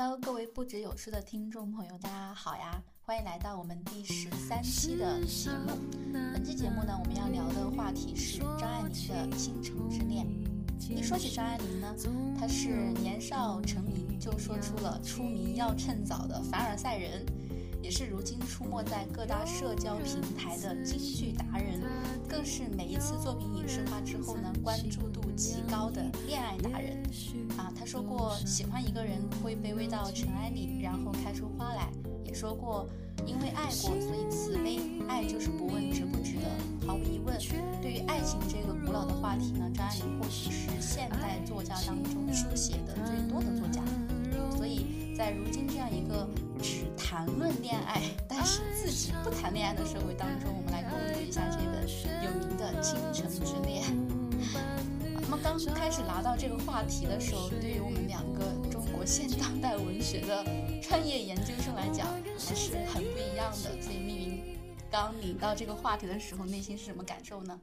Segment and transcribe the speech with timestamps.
[0.00, 2.80] Hello，各位不止有书的听众朋友，大家好呀！
[3.00, 5.72] 欢迎来到我们第十三期的节目。
[6.32, 10.24] 本期节目呢，我们要聊的话题是张爱玲的《倾城之恋》。
[10.88, 11.92] 一说起张爱玲呢，
[12.38, 17.26] 她是年少成名就说出了“出名要趁早”的凡尔赛人。
[17.82, 21.80] 也是如今出没在各大社交平台的京剧达人，
[22.28, 27.02] 更是每一次作品影视化之后呢，关注度极高的恋爱达人。
[27.56, 31.88] 啊，他说过喜欢一个人会卑微到尘埃里，然后开出花来；
[32.24, 32.88] 也说过
[33.26, 34.78] 因为爱过，所以慈悲。
[35.08, 36.86] 爱就是不问值不值得。
[36.86, 37.38] 毫无疑问，
[37.80, 43.82] 对于爱情这个古老的话题呢，张爱玲或许是现代作家当中书写的最多的作家。
[44.56, 46.28] 所以在如今这样一个
[46.60, 46.84] 只
[47.18, 51.84] 谈论恋爱，但是自己不谈恋爱的社会当中，我们来共读一下这本
[52.22, 53.82] 有名的《倾城之恋》。
[55.20, 60.44] 那么刚开始拿到这个话题的时候，对于我们两个中国现当代文学的
[60.80, 62.06] 专业研究生来讲，
[62.38, 63.82] 还是很不一样的。
[63.82, 64.56] 所以密云
[64.88, 67.60] 刚领到这个话题的时候，内心是什么感受呢？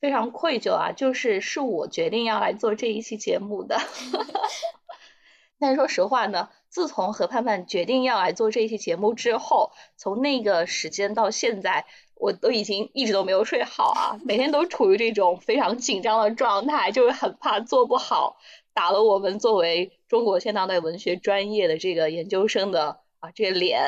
[0.00, 3.78] 非常愧疚啊，就是是我决定要来做这一期节目的。
[5.60, 18.36] 但是说实话呢，自从何盼盼决定要来做这一期节目之后，从那个时间到现在，我都已经一直都没有睡好啊，每天都处于这种非常紧张的状态，就是很怕做不好，
[18.74, 23.82] 打了我们作为中国现当代文学专业的这个研究生的啊这个脸。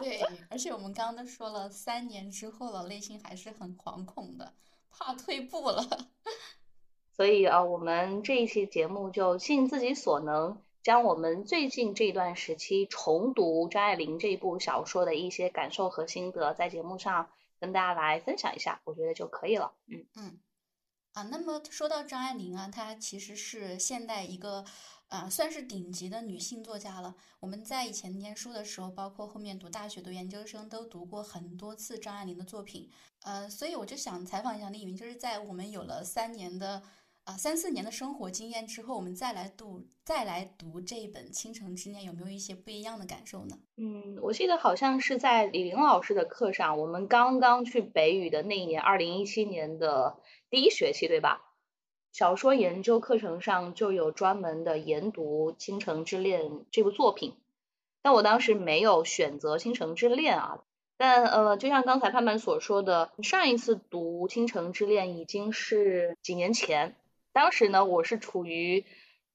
[0.00, 4.52] 对， 而且我们刚刚都说了，三年之后了，内心还是很惶恐的，
[4.90, 5.82] 怕退步了。
[7.16, 10.58] 所以啊，我们这一期节目就尽自己所能。
[10.82, 19.74] 将我们最近这段时期重读张爱玲这部小说的一些感受和心得，在节目上跟大家来分享一下，我觉得就可以了。
[19.86, 20.38] 嗯嗯，
[21.12, 24.64] 啊，那么说到张爱玲啊，她其实是现代一个
[25.08, 27.14] 啊，算是顶级的女性作家了。
[27.40, 32.88] 我们在以前念书的时候，包括后面读大学、读研究生，都读过很多次张爱玲的作品。
[33.24, 36.82] 呃，所以我就想采访一下丽云，就是在我们有了三年的。
[37.28, 43.58] 啊，三四年的生活经验之后，我们再来读，再来读这一本《倾城之恋》，有没有一些不一样的感受呢？
[43.76, 50.16] 嗯，我记得好像是在李玲老师的课上，我们刚刚去北语的那一年，二零一七年的
[50.48, 51.52] 第一学期，对吧？
[52.12, 57.34] 小说研究课程上就有专门的研读《倾城之恋》这部作品，
[58.00, 60.64] 但我当时没有选择《倾城之恋》啊。
[60.96, 66.96] 但呃，就像刚才他们所说的，上一次读《倾城之恋》已经是几年前。
[67.38, 68.84] 当时呢，我是处于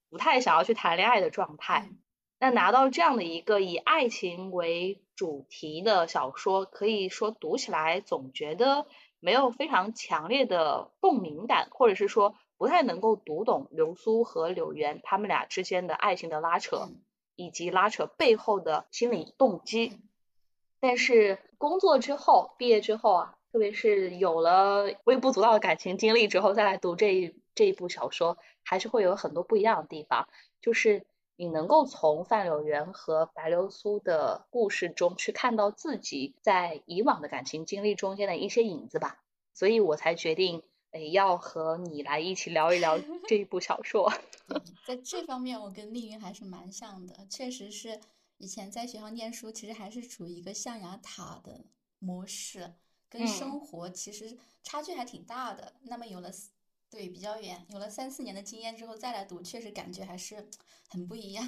[0.10, 1.88] 不太想要去谈恋爱的状态。
[2.38, 8.88] 那拿到这样的一个以爱情为主题的小说，可以说读起来总觉得
[9.22, 16.90] 没有非常强烈的共鸣感，或者是说不太能够读懂流苏和柳原他们俩之间的爱情的拉扯，
[17.38, 19.94] 以及拉扯背后的心理动机。
[20.82, 27.42] 但是工作之后，毕业之后啊，特别是有了微不足道的感情经历之后，再来读这一。
[27.56, 30.28] 这一部小说还是会有很多不一样的地方，
[30.62, 31.06] 就是
[31.36, 44.14] 你能够从范柳园和白流苏的故事中去看到自己在以往的感情经历中间的一些影子吧，所以我才决定，哎，要和你来一起聊一聊 这一部小说。
[44.86, 48.00] 在这方面，我跟丽云还是蛮像的，确实是
[48.38, 51.66] 以前在学校念书，其实还是处于一个象牙塔的
[51.98, 52.76] 模式，
[53.10, 55.74] 跟生活其实差距还挺大的。
[55.84, 56.32] 那么有了。
[56.94, 57.66] 对，比较远。
[57.72, 60.48] 有了三四年的经验之后再来读，确实感觉还是
[60.92, 61.44] 很不一样。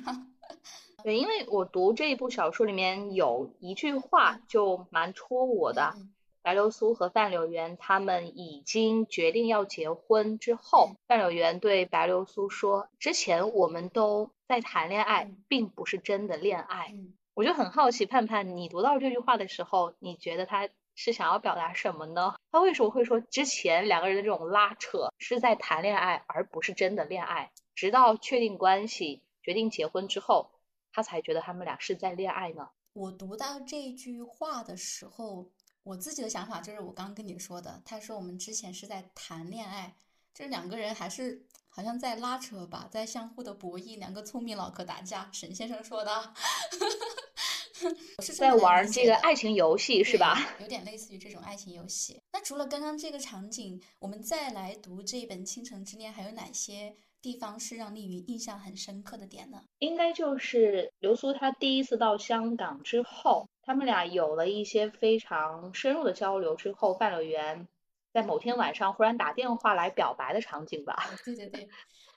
[1.04, 5.96] 对，因为我读这一部小说里面有一句话就蛮戳我的。
[6.42, 16.96] 白流苏和范柳原他们已经决定要结婚之后，范柳原对白流苏说：“之前我们都在谈恋爱，并不是真的恋爱。”
[17.36, 20.68] 我就很好奇，盼盼，你读到这句话的时候，你觉得他？
[20.96, 22.36] 是想要表达什么呢？
[22.52, 27.52] 他为什么会说之前两个人的这种拉扯是在谈恋爱，而不是真的恋爱？
[27.76, 30.52] 直到确定关系、决定结婚之后，
[30.94, 32.70] 他才觉得他们俩是在恋爱呢？
[32.94, 35.52] 我读到这句话的时候，
[35.84, 39.94] 我自己的想法就是我刚跟你说的，他说我们之前是在谈恋爱，
[40.34, 45.30] 这两个人还是好像在拉扯吧，在相互的博弈，两个聪明脑壳打架。
[45.34, 46.34] 沈先生说的。
[48.24, 50.56] 是在玩这个爱情游戏是吧？
[50.60, 52.22] 有点类似于这种爱情游戏。
[52.32, 59.62] 那除了刚刚这个场景，我们再来读这一本《倾城之恋》，还有哪些地方是让丽云印象很深刻的点呢？
[59.80, 67.68] 应该就是流苏她第一次到香港之后，他们俩有了一些非常深入的交流之后，范柳原
[68.14, 71.10] 在某天晚上忽然打电话来表白的场景吧？
[71.26, 71.68] 对对对。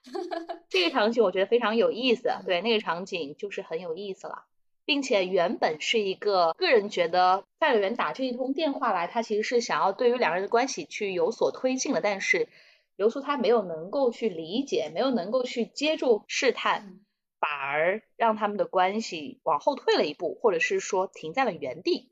[0.70, 4.44] 这个场景我觉得非常有意思， 对，那个场景就是很有意思了，
[4.88, 12.48] 并且原本是一个个人觉得范柳园打这一通电话来，他其实是想要对于两个人的关系去有所推进的，但是
[12.96, 17.00] 刘苏他没有能够去理解，没有能够去接住试探，
[17.38, 22.10] 反而让他们的关系往后退了一步，或者是说停在了原地。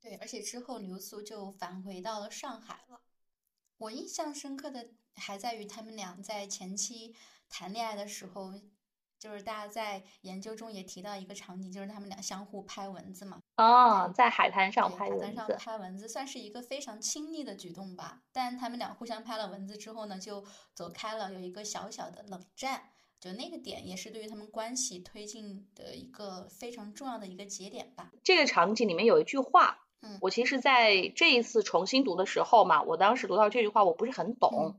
[0.00, 3.00] 对，而且之后刘苏就返回到了上海了。
[3.76, 7.16] 我印象深刻的还在于他们俩在前期
[7.50, 8.52] 谈恋爱的时候，
[9.24, 13.40] 就是大家在研究中也提到一个场景，就是他们俩相互拍蚊子嘛。
[13.56, 15.24] 哦，在海滩上拍蚊子。
[15.24, 18.20] 海滩上拍蚊子算是一个非常亲密的举动吧。
[18.34, 20.44] 但他们俩互相拍了蚊子之后呢，就
[20.74, 22.90] 走开了，有一个小小的冷战。
[23.18, 28.10] 就那个点也是对于他们关系推进的一个非常重要的一个节点吧。
[28.22, 29.80] 这个场景里面有一句话。
[30.20, 34.78] 我其实在这一次重新读的时候嘛，我当时读到这句话，我不是很懂，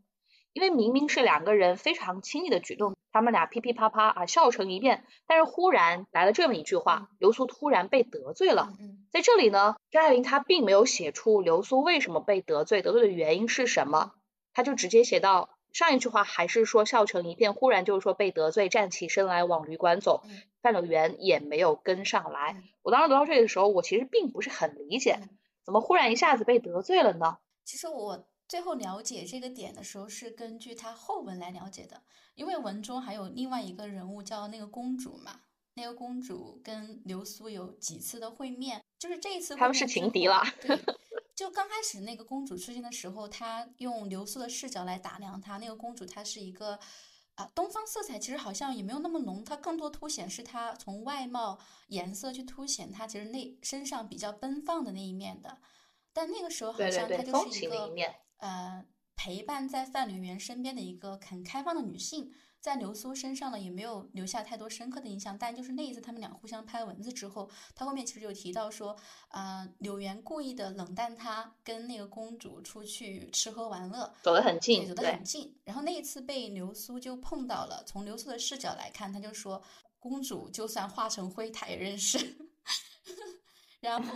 [0.53, 8.73] 因为明明是两个人非常亲密的举动，他们俩噼噼啪啪啊笑成一片，但是忽然来了这么一句话，流苏突然被得罪了。
[9.09, 14.11] 在这里呢，张爱玲她并没有写出流苏为什么被得罪，得罪的原因是什么，
[14.53, 15.49] 她就直接写到。
[15.71, 20.21] 上一句话还是说笑成一片，忽然就是说被得罪，站起身来往旅馆走。
[20.61, 22.61] 范柳园也没有跟上来。
[22.81, 25.19] 我当时读到这里的时候，我其实并不是很理解，
[25.63, 27.37] 怎么忽然一下子被得罪了呢？
[27.63, 32.03] 其实我最后了解这个点的时候，是根据他后文来了解的，
[32.35, 35.41] 因为文中还有另外一个人物叫那个公主嘛，
[35.73, 40.43] 那个公主跟流苏有几次的会面，就是这一次他们是情敌了。
[41.35, 45.57] 就刚开始那个公主出现的时候，她用流苏的视角来打量她。
[45.57, 46.79] 那个公主她是一个
[47.33, 55.57] 啊，东方色彩其实好像也没有那么浓，她更多凸显是她从外貌颜色去凸显她其实内身上比较奔放的那一面的。
[56.13, 57.93] 但那个时候好像她就是一个
[58.37, 58.85] 呃
[59.15, 62.31] 陪伴在范柳园身边的一个很开放的女性。
[62.61, 65.37] 在流苏身上呢，也没有留下太多深刻的印象。
[65.37, 68.97] 但就是那一次他们俩互相拍蚊子之后，他后面其实有提到说，
[69.27, 75.55] 啊，柳原故意的冷淡他，跟那个公主出去吃喝玩乐，走得很近，走得很近。
[75.63, 77.83] 然后那一次被流苏就碰到了。
[77.85, 79.61] 从流苏的视角来看，他就说，
[79.99, 82.17] 公主就算化成灰，他也认识。
[83.79, 84.11] 然后，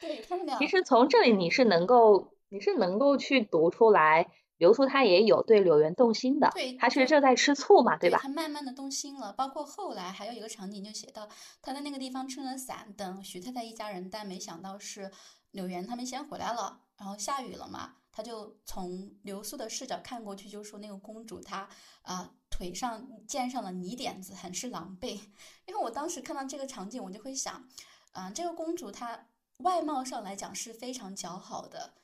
[0.00, 4.30] 对他们俩，其实从这里你是能够，你是能够去读出来。
[4.58, 8.20] 刘苏他也有对柳园动心的，对，他是正在吃醋嘛，对吧？
[8.22, 11.28] 他慢慢的动心了，包括后来还有一个场景就写到，
[11.60, 15.10] 他在那个地方撑了伞等徐太太一家人，但没想到是
[15.50, 21.68] 柳园他们先回来了，然后下雨了嘛，他就从刘苏的视角看过去，就说那个公主她
[22.02, 25.18] 啊腿上溅上了泥点子，很是狼狈。
[25.66, 27.66] 因为我当时看到这个场景，我就会想，
[28.12, 29.26] 啊，这个公主她
[29.56, 31.94] 外貌上来讲是非常姣好的。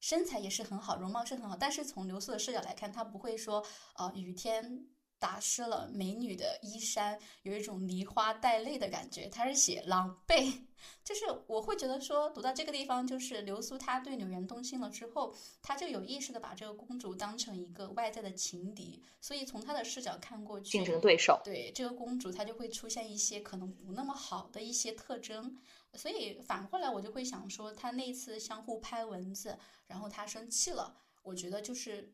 [0.00, 3.64] 身材也是很好，容貌是很好，但是从流苏的视角来看，他不会说，
[3.96, 4.86] 呃，雨天
[5.18, 9.28] 打湿了美女的衣衫，有一种梨花带泪的感觉。
[9.28, 10.66] 他是写狼狈，
[11.02, 25.58] 就是我会觉得说，读到这个地方，就是流苏她对柳园动心了之后，她就有意识的把这个公主当成一个外在的情敌，所以从她的视角看过去，竞争对手，对这个公主，她就会出现一些可能不那么好的一些特征。
[25.94, 32.12] 所以反过来，我就会想说，他那次相互拍蚊子，然后他生气了，我觉得就是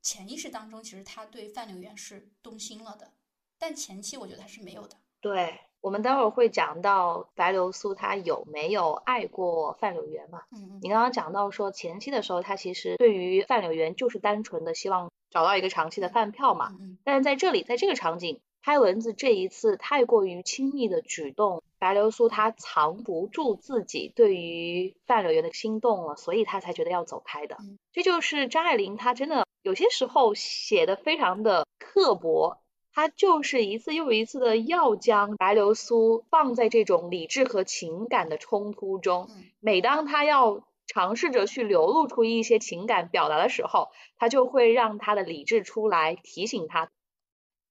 [0.00, 3.12] 潜意识当中，其实他对范柳园是动心了的，
[3.58, 4.96] 但前期我觉得他是没有的。
[5.20, 10.44] 对，我们待会儿会讲到白流苏他有没有爱过范柳园嘛？
[10.52, 10.78] 嗯嗯。
[10.80, 16.68] 你刚刚讲到说前期的时候，他其实对于范柳园就是单纯的希望找到一个长期的饭票嘛。
[16.70, 16.98] 嗯嗯。
[17.04, 18.40] 但是在这里，在这个场景。
[18.60, 27.56] 拍蚊子这一次太过于亲密的举动，白流苏她藏不住自己对于范柳园的心动了，所以她才觉得要走开的。
[27.92, 32.58] 这就是张爱玲她真的有些时候写的非常的刻薄，
[32.92, 39.28] 她就是一次又一次的要将白流苏放在这种理智和情感的冲突中。
[39.60, 46.88] 每当她要尝试着去流露出一些情感表达的时候，她就会让她的理智出来提醒她。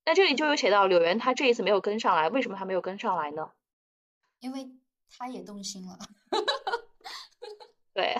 [0.05, 3.49] 那这里就有写到柳原，他这一次没有跟上来，为什么他没有跟上来呢？
[4.39, 4.71] 因为
[5.09, 5.97] 他也动心了。
[7.93, 8.15] 对，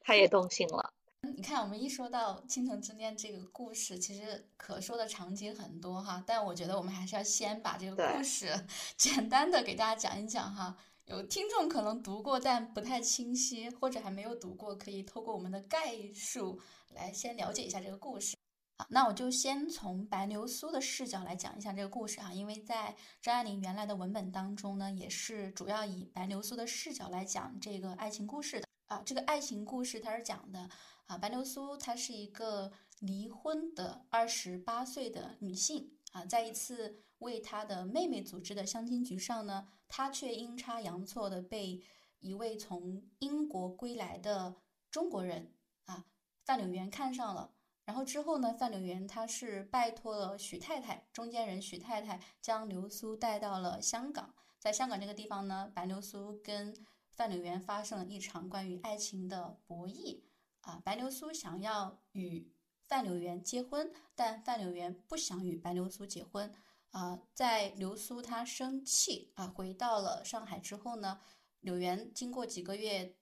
[0.00, 0.92] 他也动心了。
[1.36, 8.52] 你看，我们一说到《倾城之恋》这个故事，其实可说的场景很多哈，但我觉得我们还是要先把这个故事
[8.96, 10.76] 简单的给大家讲一讲哈。
[11.06, 16.60] 有听众可能读过，但不太清晰，或者还没有读过，可以透过我们的概述
[16.94, 18.36] 来先了解一下这个故事。
[18.76, 29.00] 好，那我就先从白流苏的视角来讲一下这个故事啊，因为在张爱玲原来的文本当中呢，也是主要以白流苏的视角来讲这个爱情故事的啊。
[29.06, 30.68] 这个爱情故事它是讲的
[31.06, 41.80] 啊，白流苏她是一个离婚的二十八岁的女性啊，在一次为她的妹妹组织的相亲局上呢，她却阴差阳错的被
[42.18, 44.56] 一位从英国归来的
[44.90, 45.54] 中国人
[45.84, 46.06] 啊
[46.44, 47.53] 范柳园看上了。
[47.84, 54.34] 然后之后呢，范柳园他是拜托了许太太，中间人许太太将流苏带到了香港。
[54.58, 56.74] 在香港这个地方呢，白流苏跟
[57.10, 60.22] 范柳园发生了一场关于爱情的博弈
[60.62, 60.80] 啊。
[60.82, 62.50] 白流苏想要与
[62.88, 66.50] 范柳园结婚，但范柳园不想与白流苏结婚
[66.90, 67.20] 啊。
[67.34, 71.20] 在流苏她生气啊，回到了上海之后呢，
[71.60, 73.14] 柳原经过几个月。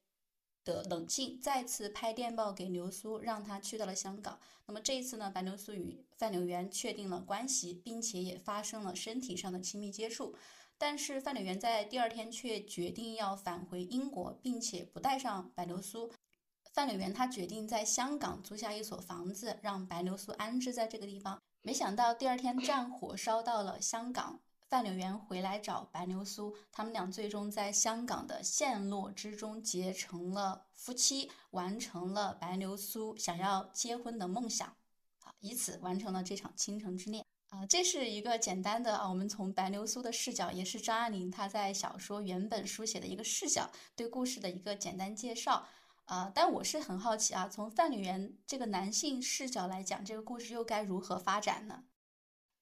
[0.64, 4.38] 的冷静，再次拍电报给流苏，让他去到了香港。
[4.66, 10.34] 那么这一次呢，白流苏与范柳园确定了关系，并且也发生了身体上的亲密接触。
[10.78, 16.12] 但是范柳园在第二天却决定要返回英国，并且不带上白流苏。
[16.72, 21.40] 范柳园他决定在香港租下一所房子，让白流苏安置在这个地方。
[21.60, 24.40] 没想到第二天战火烧到了香港。
[24.72, 34.66] 范柳园回来找白流苏，他们俩最终在香港的陷落之中结成了夫妻，完成了白流苏想要结婚的梦想，
[35.24, 37.22] 啊，以此完成了这场倾城之恋。
[37.50, 45.66] 啊，这是一个简单的啊，我们从白流苏的视角，也是张爱玲她在小说原本书写的一个视角，对故事的一个简单介绍。
[46.06, 51.84] 啊，但我是很好奇啊，从范柳园这个男性视角来讲，这个故事又该如何发展呢？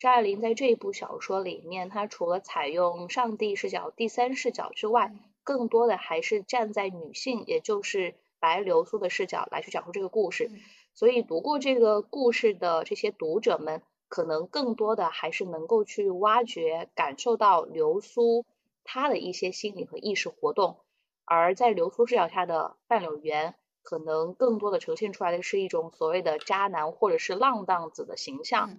[0.00, 5.12] 张爱玲在这一部小说里面，她除了采用上帝视角、第三视角之外，
[5.44, 10.50] 更多的还是站在女性，也就是白流苏的视角来去讲述这个故事。
[10.94, 18.46] 所以读过这个故事的这些读者们，可能更多的还是能够去挖掘、感受到流苏
[18.84, 20.78] 她的一些心理和意识活动。
[21.26, 28.78] 而在流苏视角下的范柳园，可能更多的呈现出来的是一种所谓的渣男或者是浪荡子的形象。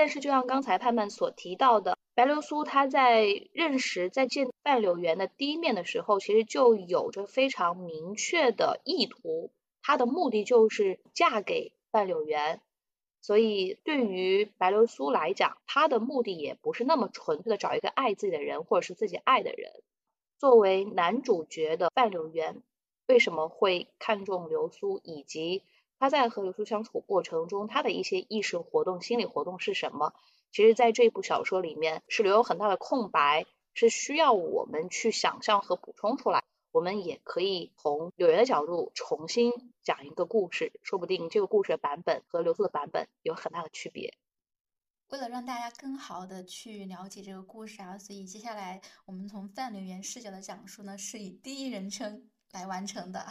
[0.00, 9.50] 但是，就像刚才盼盼所提到的，白流苏她在认识、在见范柳园的第一面的时候，其实就有着非常明确的意图，
[9.82, 12.62] 她的目的就是嫁给范柳园。
[13.20, 19.70] 所以，对于白流苏来讲，她的目的也不是那么纯粹的找一个爱自己的人，或者是自己爱的人。
[20.38, 22.62] 作为男主角的范柳园，
[23.06, 25.62] 为什么会看中流苏，以及？
[26.00, 30.14] 他在和刘叔相处过程中，他的一些意识活动、心理活动是什么？
[30.50, 36.42] 其实，在这部小说里面是留有很大的空白，是需要我们去想象和补充出来。
[36.72, 39.52] 我们也可以从柳岩的角度重新
[39.82, 44.14] 讲一个故事，说不定这个故事的版本和刘叔的版本有很大的区别。
[45.10, 53.26] 为了让大家更好的去了解这个故事啊，所以接下来我们从范柳园视角的讲述呢，是以第一人称来完成的。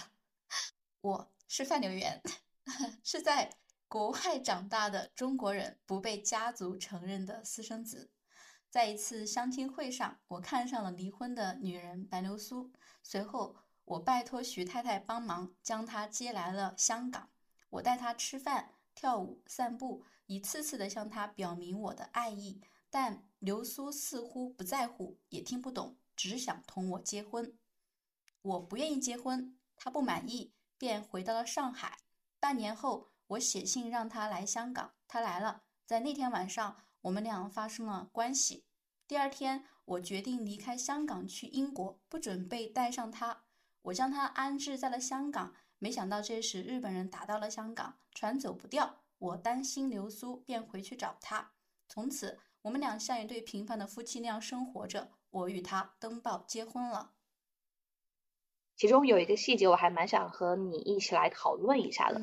[1.02, 2.22] 我是范柳园。
[3.04, 3.58] 是在
[3.88, 8.12] 国外长大的中国人，不被家族承认的私生子。
[8.70, 12.72] 在一次相亲会上，我看上了离婚的女人白流苏。
[13.02, 17.32] 随后，我拜托徐太太帮忙，将她接来了香港。
[17.72, 22.62] 我带她吃饭、跳舞、散步，一次次的向她表明我的爱意。
[22.92, 27.58] 但流苏似乎不在乎，也听不懂，只想同我结婚。
[28.42, 31.98] 我不愿意结婚，她不满意，便回到了上海。
[32.40, 35.64] 半年后，我写信让他来香港，他来了。
[35.86, 38.66] 在那天晚上，我们俩发生了关系。
[39.08, 43.44] 第二天，我决定离开香港去英国，不准备带上他。
[43.82, 45.54] 我将他安置在了香港。
[45.80, 48.98] 没想到这时日本人打到了香港，船走不掉。
[49.18, 51.52] 我担心流苏，便回去找他。
[51.88, 55.12] 从此，我们俩像一对平凡的夫妻那样生活着。
[55.30, 57.12] 我与他登报结婚了。
[58.80, 62.22] 其中有一个细节，我还蛮想和你一起来讨论一下的，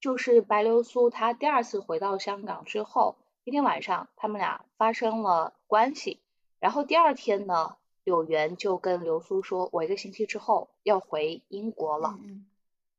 [0.00, 6.18] 就是白流苏她第二次回到香港之后，那天晚上他们俩发生了关系，
[6.60, 12.18] 然后第二天呢，柳原就跟流苏说，我一个星期之后要回英国了。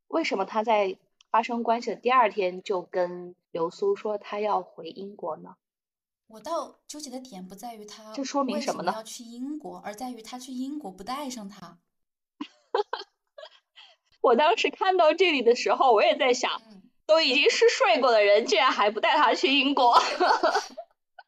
[0.07, 0.95] 为什么他在
[1.31, 5.55] 发生关系的第二天就跟流苏说他要回英国呢？
[6.27, 8.93] 我倒纠结的点不在于他这说明什么呢？
[8.95, 11.79] 要去英国，而在于他去英国不带上他。
[14.21, 16.61] 我当时看到这里的时候，我也在想，
[17.05, 19.97] 都已经是睡过的人，竟然还不带他去英国，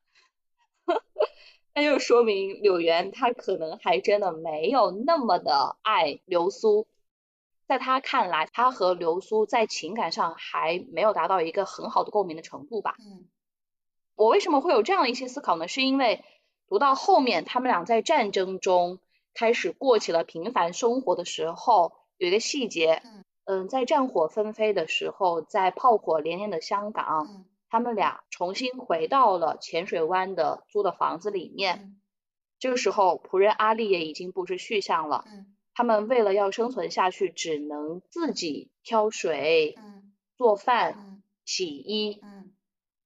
[1.76, 6.88] 那就说明柳原他可能还真的没有那么的爱流苏，
[7.68, 12.96] 在他看来，他和流苏在情感上还没有达到一个很好的共鸣的程度吧。
[13.00, 13.28] 嗯，
[14.16, 15.68] 我为什么会有这样的一些思考呢？
[15.68, 16.24] 是因为
[16.70, 19.00] 读到后面，他们俩在战争中。
[19.36, 23.04] 开始过起了平凡生活的时候，有一个细节，
[23.46, 31.80] 嗯，在战火纷飞的时候，在炮火连连的香港，嗯他们俩重新回到了浅水湾的租的房子里面。
[31.84, 32.02] 嗯
[32.58, 35.26] 这个时候，仆人阿丽也已经不知去向了。
[35.28, 42.18] 嗯他们为了要生存下去，只能自己挑水、嗯做饭、嗯洗衣。
[42.24, 42.56] 嗯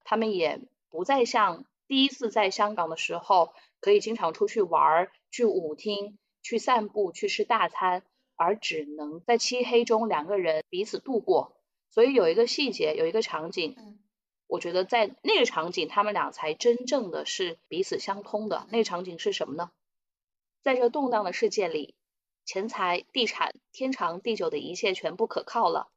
[0.04, 8.04] 他们也不再像第一次在香港的时候，可以经常出去玩儿、去舞厅、去散步、去吃大餐，
[8.36, 11.56] 而只能在漆黑中两个人彼此度过。
[11.90, 14.00] 所以有一个细节，有一个场景，嗯
[14.48, 18.66] 我觉得在那个场景，他们俩才真正的是彼此相通的。
[18.72, 19.70] 那个场景是什么呢？
[20.62, 21.94] 在这动荡的世界里，
[22.46, 25.90] 钱财、地产、天长地久的一切全不可靠了，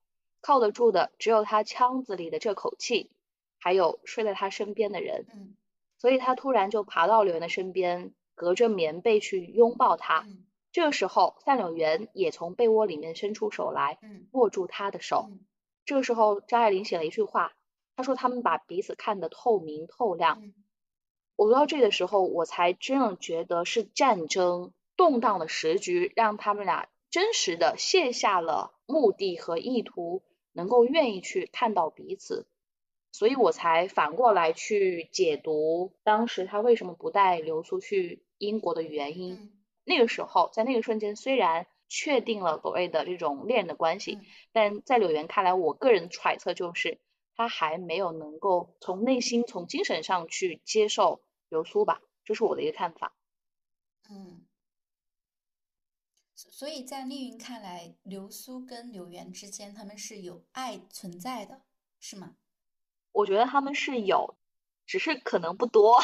[0.43, 3.11] 靠得住的只有他腔子里的这口气，
[3.59, 5.27] 还有睡在他身边的人。
[5.35, 5.57] 嗯
[6.03, 10.25] 所以他突然就爬到柳岩的身边，隔着棉被去拥抱她。
[10.27, 15.29] 嗯这个时候，范柳原也从被窝里面伸出手来，嗯握住他的手。
[15.31, 15.39] 嗯
[15.85, 17.53] 这个时候，张爱玲写了一句话，
[17.95, 20.41] 她说他们把彼此看得透明透亮。
[20.43, 20.55] 嗯
[21.37, 32.49] 我读到这的时候，我才真正觉得是战争动荡的时局，让他们俩真实的卸下了目的和意图，能够愿意去看到彼此，
[33.13, 39.35] 所以我才反过来去解读当时他为什么不带流苏去英国的原因。
[39.35, 39.53] 嗯
[39.85, 47.01] 那个时候，在那个瞬间，虽然确定了所谓的这种恋人的关系，嗯但在柳岩看来，我个人揣测就是
[47.35, 53.13] 他还没有能够从内心、从精神上去接受流苏吧，这是我的一个看法。
[54.09, 54.47] 嗯，
[56.37, 61.63] 所所以在丽云看来，流苏跟柳原之间他们是有爱存在的，
[61.99, 62.37] 是吗？
[63.13, 64.35] 我觉得他们是有，
[64.87, 65.97] 只是可能不多。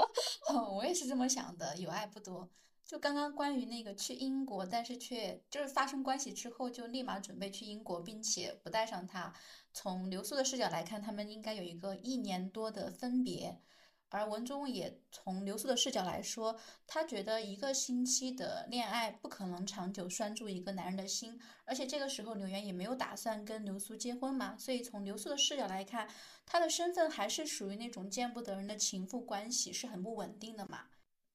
[0.76, 2.48] 我也是这么想的，有爱不多。
[2.84, 9.34] 就刚刚关于那个去英国，但是却就是发生关系之后就立马准备去英国，并且不带上他。
[9.72, 13.60] 从流苏的视角来看，他们应该有一个一年多的分别。
[14.08, 26.08] 而文中也从刘苏的视角来说，他觉得一个星期的恋爱不可能长久拴住一个男人的心，而且这个时候柳岩也没有打算跟刘苏结婚嘛，所以从刘苏的视角来看，
[26.46, 30.86] 他的身份还是属于那种见不得人的情妇关系，是很不稳定的嘛。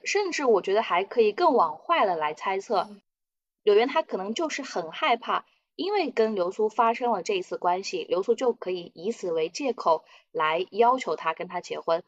[0.03, 3.01] 甚至我觉得还可以更往坏了来猜测，嗯
[3.63, 12.01] 柳岩她可能就是很害怕，因为跟刘苏发生了这一次关系，刘苏就可以以此为借口来要求他跟他结婚。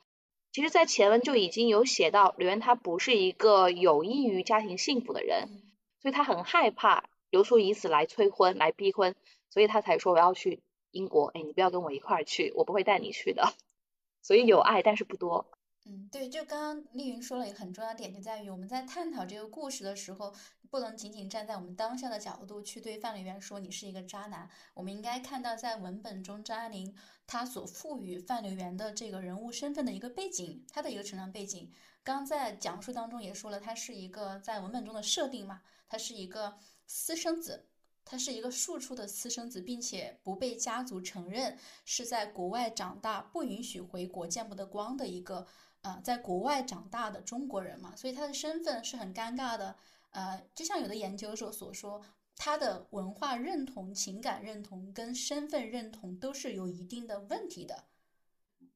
[0.53, 5.61] 其实，在前文就已经有写到，刘渊他不是一个有益于家庭幸福的人，嗯
[5.99, 9.15] 所以他很害怕刘叔以此来催婚、来逼婚，
[9.49, 10.61] 所以他才说我要去
[10.91, 13.51] 英国，哎，你不要跟我一块儿去，我不会带你去的。
[14.21, 15.47] 所以有爱，但是不多。
[15.85, 20.33] 嗯，对，就刚刚丽云说了一个很重要的点，就在于我们在探讨这个故事的时候，
[20.69, 26.95] 不能仅仅站在我们当下的角度去对范柳原说你是一个渣男，我们应该看到在文本中张爱玲
[27.27, 31.69] 她所赋予范柳原的这个人物身份的一个背景，他的一个成长背景。
[32.01, 37.65] 刚在讲述当中也说了，他是一个在文本中的设定嘛，他是一个私生子。
[38.05, 45.47] 他是一个庶出的私生子，并且不被家族承认，是在国外长大，不允许回国见不得光的一个
[45.83, 49.75] 呃，在国外长大的中国人嘛，所以他的身份是很尴尬的。
[50.11, 52.01] 呃，就像有的研究者所说，
[52.37, 57.83] 他的文化认同、情感认同跟身份认同都是有一定的问题的。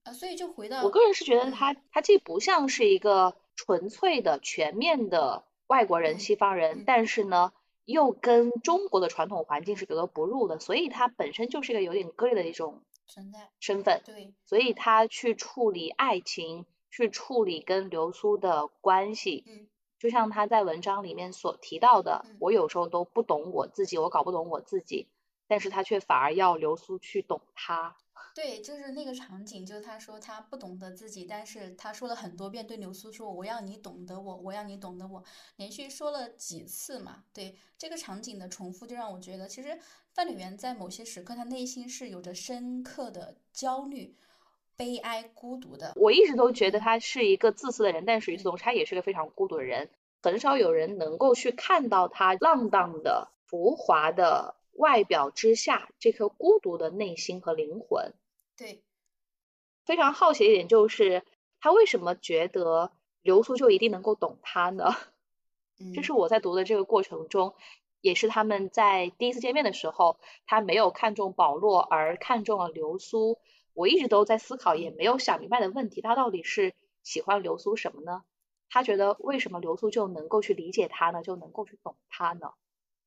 [0.04, 7.54] 呃，所以就回到我个人是觉得嗯他他既不像是一个纯粹的全面的外国人、嗯西方人，嗯但是呢，
[7.86, 19.68] 又跟中国的传统环境是格格不入的，所以他本身就是一个有点割裂的一种存在，身份，对，所以他去处理爱情，去处理跟流苏的关系，嗯
[20.00, 25.08] 就像他在文章里面所提到的嗯，我有时候都不懂我自己，我搞不懂我自己，
[25.48, 27.98] 但是他却反而要流苏去懂他。
[28.36, 35.24] 对，就是那个场景，就是他说他不懂得自己，但是他说了很多遍对流苏说我要你懂得我，我要你懂得我，
[35.56, 37.24] 连续说了几次嘛。
[37.34, 39.80] 对这个场景的重复，就让我觉得其实
[40.14, 44.16] 范柳原在某些时刻，他内心是有着深刻的焦虑、
[44.78, 45.94] 悲哀、孤独的。
[45.96, 49.90] 我一直都觉得他是一个自私的人，但是与此同时，他也是个非常孤独的人。
[50.22, 58.14] 很少有人能够去看到他浪荡的、浮华的外表之下，这颗孤独的内心和灵魂。
[58.58, 58.82] 对，
[59.86, 61.24] 非常好奇一点就是，
[61.60, 64.96] 他为什么觉得流苏就一定能够懂他呢？
[65.80, 67.56] 嗯，这是我在读的这个过程中，
[68.02, 73.40] 也是他们在第一次见面的时候，他没有看中保罗，而看中了流苏。
[73.78, 78.24] 我一直都在思考，也没有想明白的问题，他到底是喜欢流苏什么呢？
[78.70, 81.22] 他觉得为什么流苏就能够去理解他呢？
[81.22, 82.54] 就能够去懂他呢？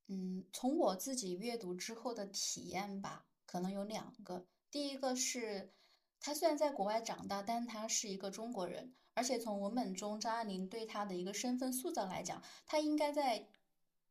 [0.07, 4.47] 嗯，从我自己阅读之后的体验吧，可能有两个。
[4.71, 5.73] 第一个是，
[6.21, 13.49] 他虽然在国外长大，但他是一个中国人，而且从文本中张爱玲对他的一个身份塑造来讲，他应该在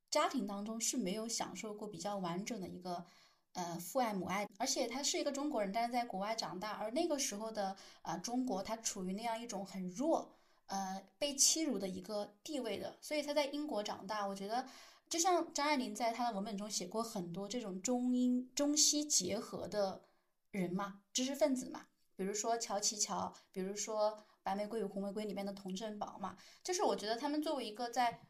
[0.10, 3.06] 家庭当中是没有享受过比较完整的一个
[3.54, 10.36] 呃父爱母爱，而且他是一个中国人，但是在国外长大，而那个时候的啊中国，他处于那样一种很弱。
[10.72, 14.28] 呃，被欺辱的一个地位的，所以他在英国长大。
[14.28, 14.68] 我觉得，
[15.10, 20.04] 就像张爱玲在她的文本中写过很多这种中英中西结合的
[20.52, 24.12] 人嘛，知识分子嘛，比如说乔琪乔，比如说
[24.44, 28.22] 《白玫瑰与红玫瑰》里面的童振宝嘛，就是我觉得他们作为一个在。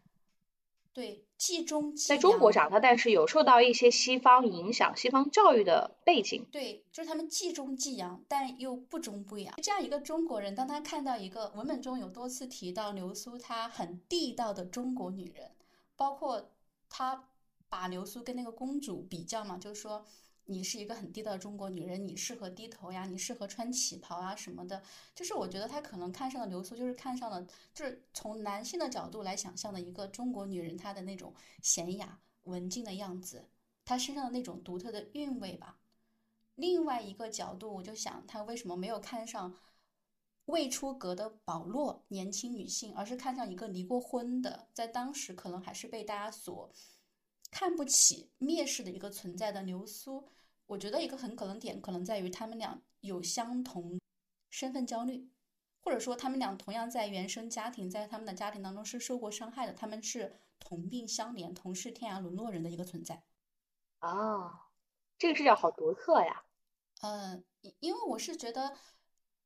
[0.93, 6.45] 对，既中在中国长大，但是有受到一些西方影响、西方教育的背景。
[6.51, 9.55] 对，就是他们既中既洋，但又不中不洋。
[9.61, 15.51] 这样一个中国人，当他看到一个文本中有多次提到流苏，她很地道的中国女人，
[15.95, 16.51] 包括
[16.89, 17.29] 他
[17.69, 20.05] 把流苏跟那个公主比较嘛，就是说。
[20.49, 24.81] 你是一个很地道的中国女人，你适合低头呀，你适合穿旗袍啊什么的。
[25.13, 33.47] 就是我觉得他可能看上了流苏，就是看上了，就是从男性的角度来想象的一个中国女人，她的那种娴雅文静的样子，
[33.85, 35.77] 她身上的那种独特的韵味吧。
[36.55, 39.55] 另外一个角度，我就想他为什么没有看上
[40.45, 46.69] 未出阁的保罗年轻女性，而是看上一个离过婚的，在当时可能还是被大家所
[47.51, 50.27] 看不起、蔑视的一个存在的流苏。
[50.69, 53.99] 我觉得一个很可能点可能在于他们俩有相同
[54.51, 55.27] 身份焦虑，
[55.81, 63.23] 或者说他们俩同样在原生家庭，在他们的家庭当中是受过伤害的，他们是同病相怜、同是天涯沦落人的一个存在。
[63.97, 64.69] 啊，
[65.17, 66.43] 这个视角好独特呀。
[67.01, 67.43] 嗯，
[67.79, 68.77] 因为我是觉得，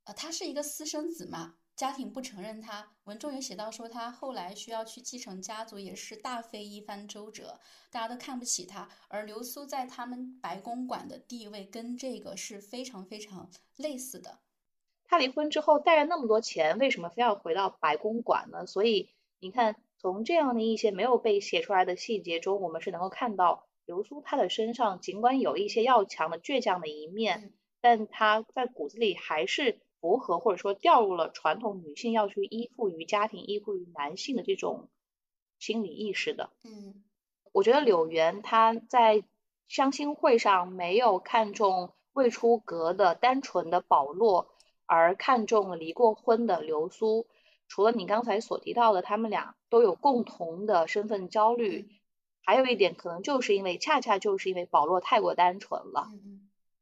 [0.03, 1.55] 呃，他是一个私生子嘛。
[1.75, 7.59] 家庭不承认他，文中有写到说他后来需要去继承家族，也是大费一番周折，
[7.89, 8.87] 大家都看不起他。
[9.07, 14.39] 而流苏在他们白公馆的地位跟这个是非常非常类似的。
[15.05, 18.67] 他离婚之后带着那么多钱，为什么非要回到白公馆呢？
[18.67, 19.09] 所以
[19.39, 29.79] 你看，从这样的一些没有被写出来的细节中，我们是能够看到流苏他的身上尽管有一些要强的倔强的一面，但他在骨子里还是。
[30.03, 34.89] 符合或者说掉入了传统女性要去依附于家庭、依附于男性的这种
[35.59, 36.49] 心理意识的。
[36.65, 37.05] 嗯，
[37.53, 39.23] 我觉得柳原她在
[39.69, 44.49] 相亲会上没有看中未出阁的单纯的保罗，
[44.85, 47.25] 而看中了离过婚的流苏。
[47.69, 51.87] 除了你刚才所提到的，他们俩都有共同的身份焦虑，
[52.41, 56.11] 还有一点可能就是因为恰恰就是因为保罗太过单纯了。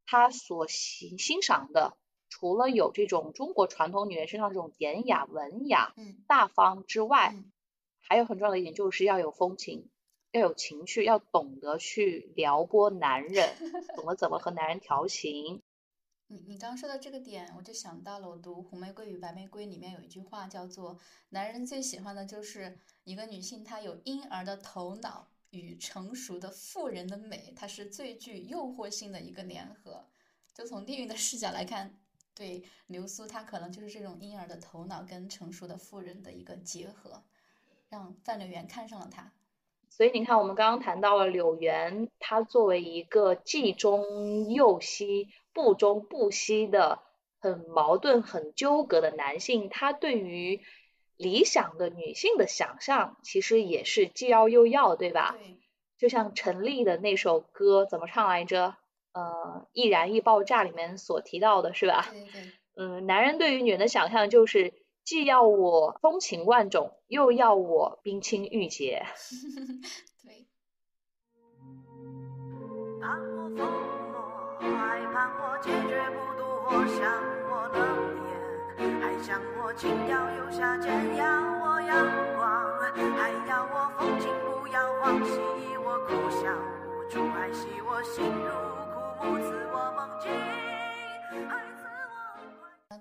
[0.06, 1.96] 他所欣欣赏的。
[2.42, 7.36] 除了有这种中国传统女人身上这种典雅、文雅、嗯大方之外，
[8.00, 9.88] 还有很重要的一点就是要有风情，
[10.32, 13.54] 要有情趣，要懂得去撩拨男人，
[13.94, 15.62] 懂得怎么和男人调情。
[16.26, 20.98] 你你刚说的这个点，我就想到了我读《红玫瑰与白玫瑰》里面有一句话叫做
[21.30, 30.04] ：“男人最喜欢的就是一个女性，她有婴儿的头脑与成熟的妇人的美，它是最具诱惑性的一个联合。”
[30.52, 32.01] 就从地域的视角来看。
[32.34, 37.22] 对流苏，她可能就是这种婴儿的头脑跟成熟的妇人的一个结合，
[37.88, 39.32] 让范柳园看上了他。
[39.90, 47.00] 所以你看，我们刚刚谈到了柳园，他作为一个既中又西、不中不西的
[47.38, 50.62] 很矛盾、很纠葛的男性，他对于
[51.18, 55.36] 理想的女性的想象，其实也是既要又要，对吧？
[55.38, 55.58] 对。
[55.98, 58.76] 就像陈粒的那首歌，怎么唱来着？
[59.12, 62.06] 呃，易燃易爆炸里面所提到的是吧？
[62.10, 62.52] 对对。
[62.74, 64.72] 嗯，男人对于女人的想象就是
[65.04, 69.04] 既要我风情万种，又要我冰清玉洁。
[70.24, 70.46] 对。
[73.00, 77.12] 盼我疯魔，还盼我坚决不躲，想
[77.50, 77.80] 我冷
[78.78, 81.26] 眼，还想我轻佻又下贱，要
[81.60, 81.90] 我阳
[82.36, 82.42] 光，
[83.18, 85.30] 还要我风情不要忘记
[85.76, 88.81] 我苦笑无助，还系我心如。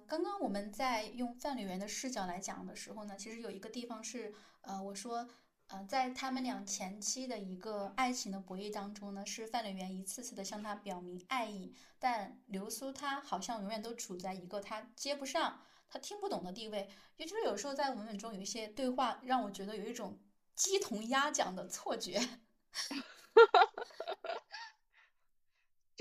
[0.08, 5.28] 刚刚我们在用范柳园的视角来讲的时候呢，其实有一个地方是，呃，我说，
[5.68, 20.20] 呃，在他们俩前期的一个爱情的博弈当中呢，是范柳园一次次的向他表明爱意，但流苏他好像永远都处在一个他接不上、他听不懂的地位，也就是有时候在文本中有一些对话，让我觉得有一种
[20.56, 22.20] 鸡同鸭讲的错觉。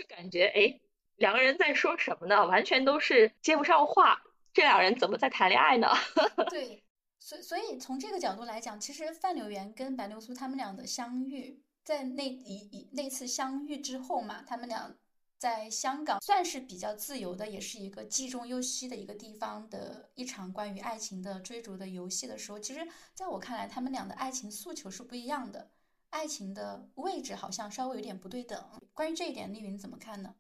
[0.01, 0.81] 就感觉哎，
[1.17, 2.47] 两个人在说什么呢？
[2.47, 4.23] 完全都是接不上话。
[4.53, 5.89] 这两人怎么在谈恋爱呢？
[6.49, 6.83] 对，
[7.19, 14.97] 所所以从这个角度来讲，其实范柳原跟白流苏他们俩的相遇，在那一一那次相遇之后嘛，他们俩
[15.39, 25.71] 在香港算是比较自由的，也是一个既中又西的一个地方的一场关于爱情的追逐的游戏的时候，其实在我看来，他们俩的爱情诉求是不一样的，
[26.11, 28.63] 爱情的位置好像稍微有点不对等。
[28.95, 30.35] 关于这一点，丽云怎么看呢？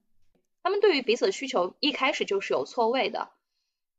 [0.62, 3.30] 他们对于彼此的需求一开始就是有错位的。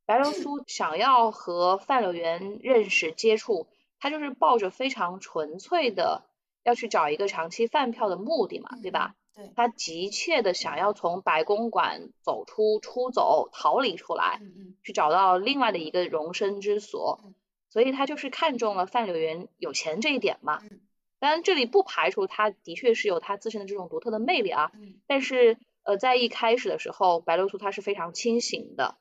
[0.05, 3.67] 白流苏想要和范柳原认识接触，
[3.99, 6.23] 他就是抱着非常纯粹的
[6.63, 9.15] 要去找一个长期饭票的目的嘛，对吧？
[9.34, 17.34] 对，他急切的想要从白公馆走出、出走、逃离出来，嗯嗯去找到另外的一个容身之所嗯，
[17.69, 20.81] 所以他就是看中了范柳原有钱这一点嘛嗯。
[21.21, 28.97] 当然，这里不排除他的确是有他自身的这种独特的魅力啊，嗯但是呃，在一开始的时候，白流苏他是非常清醒的。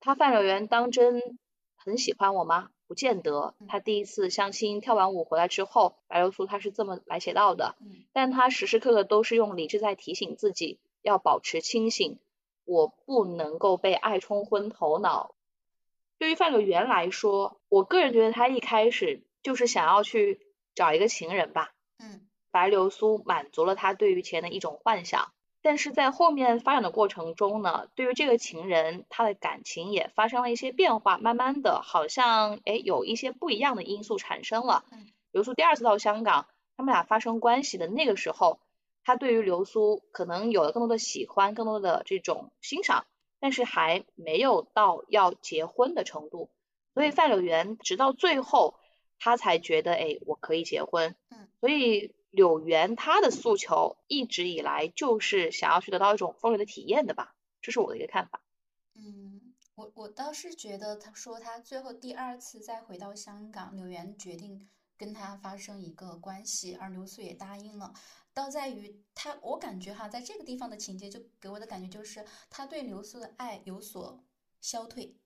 [0.00, 1.38] 他范柳园当真
[1.76, 2.70] 很喜欢我吗？
[2.86, 3.54] 不见得。
[3.60, 12.18] 嗯他第一次相亲跳完舞回来之后，白流苏他是这么来写到的，嗯但他时时刻刻都是用理智在提醒自己要保持清醒，
[12.64, 15.34] 我不能够被爱冲昏头脑。
[16.16, 20.40] 对于范柳园来说，我个人觉得他一开始就是想要去
[20.74, 34.84] 找一个情人吧，嗯白流苏满足了他对于钱的一种幻想，但是在后面发展的过程中呢，对于这个情人，他的感情也发生了一些变化，慢慢的好像哎有一些不一样的因素产生了。
[34.92, 38.58] 嗯流苏第二次到香港，他们俩发生关系的那个时候，
[39.04, 43.06] 他对于流苏可能有了更多的喜欢，更多的这种欣赏，
[43.38, 46.50] 但是还没有到要结婚的程度。
[46.94, 48.74] 所以范柳原直到最后，
[49.20, 51.14] 他才觉得，哎，我可以结婚。
[51.28, 58.42] 嗯，所以柳原他的诉求一直以来就是想要去得到一种风流的体验的吧，这是我的一个看法。
[58.94, 67.92] 嗯，我我倒是觉得，他说他最后第二次再回到香港，柳原决定跟他发生一个关系，而刘苏也答应了。
[68.32, 74.22] 倒在于他，我感觉哈，在这个地方的情节就给我的感觉就是他对刘苏的爱有所
[74.60, 75.16] 消退。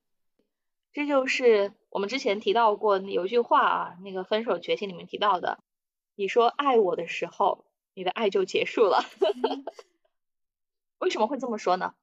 [0.94, 5.58] 这就是我们之前提到过有一句话啊，那个《分手决心》里面提到的，
[6.14, 9.04] 你说爱我的时候，你的爱就结束了。
[10.98, 11.96] 为什么会这么说呢？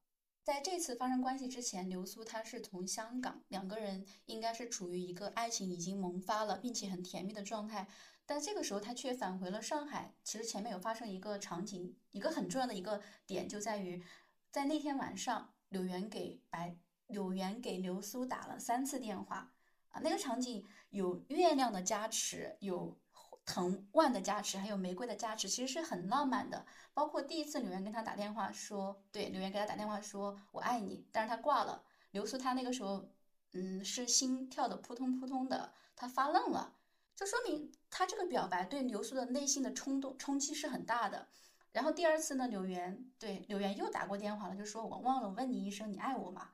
[0.43, 7.88] 在这次发生关系之前，流苏她是从香港，两个人应该是处于一个爱情已经萌发了，并且很甜蜜的状态。
[8.25, 10.13] 但这个时候，他却返回了上海。
[10.23, 14.04] 其实前面有发生一个场景，一个很重要的一个点就在于，
[14.51, 16.75] 在那天晚上，柳原给白
[17.12, 19.52] 柳原给流苏打了三次电话
[19.91, 22.97] 啊，那个场景有月亮的加持，有
[23.45, 26.65] 藤蔓的加持，还有玫瑰的加持，其实是很浪漫的。
[26.93, 31.84] 包括第一次柳原跟他打电话说，对，柳原给他打电话说我爱你，但是他挂了。
[32.12, 33.10] 流苏他那个时候，
[33.54, 36.76] 嗯，是心跳的扑通扑通的，他发愣了，
[37.15, 41.28] 就说明他这个表白对流苏的内心的冲动冲击是很大的。
[41.71, 46.50] 然后第二次呢，柳原对柳原又打过电话了，就说我忘了问你一声，你爱我吗？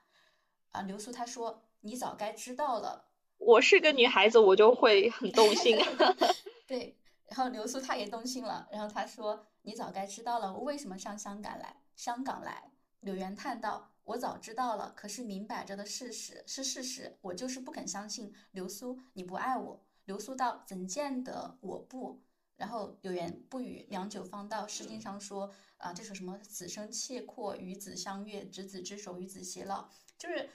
[0.71, 3.05] 啊，流苏他说你早该知道了，
[3.37, 5.77] 我是个女孩子，我就会很动心。
[6.67, 11.77] 对，然后流苏他也动心了，然后他说：“你早该知道了，我为什么上香港来？
[11.95, 18.33] 香港来。”柳原叹道：“我早知道了，可是明摆着的事实是事实，我就是不肯相信。
[18.51, 22.21] 流苏，你不爱我。”流苏道：“怎见得我不？”
[22.57, 24.63] 然后柳原不语，良久方道。
[24.67, 30.49] 《诗经》上说啊，这首什么“此生契阔，与子相悦，执子之手，与子偕老”，就是。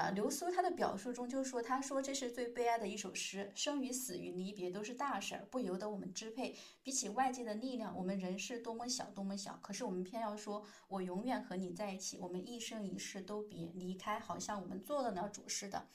[0.00, 6.56] 呃，流苏他的表述中就说，他说这是最悲哀的一首诗，生与死与离别都是大事儿，不由得我们支配。
[6.84, 9.58] 比起外界的力量，我们人是多么小，多么小。
[9.60, 15.88] 可是我们偏要说，我永远和你在一起，我们一生一世都别离开，好像我们做了了主似的。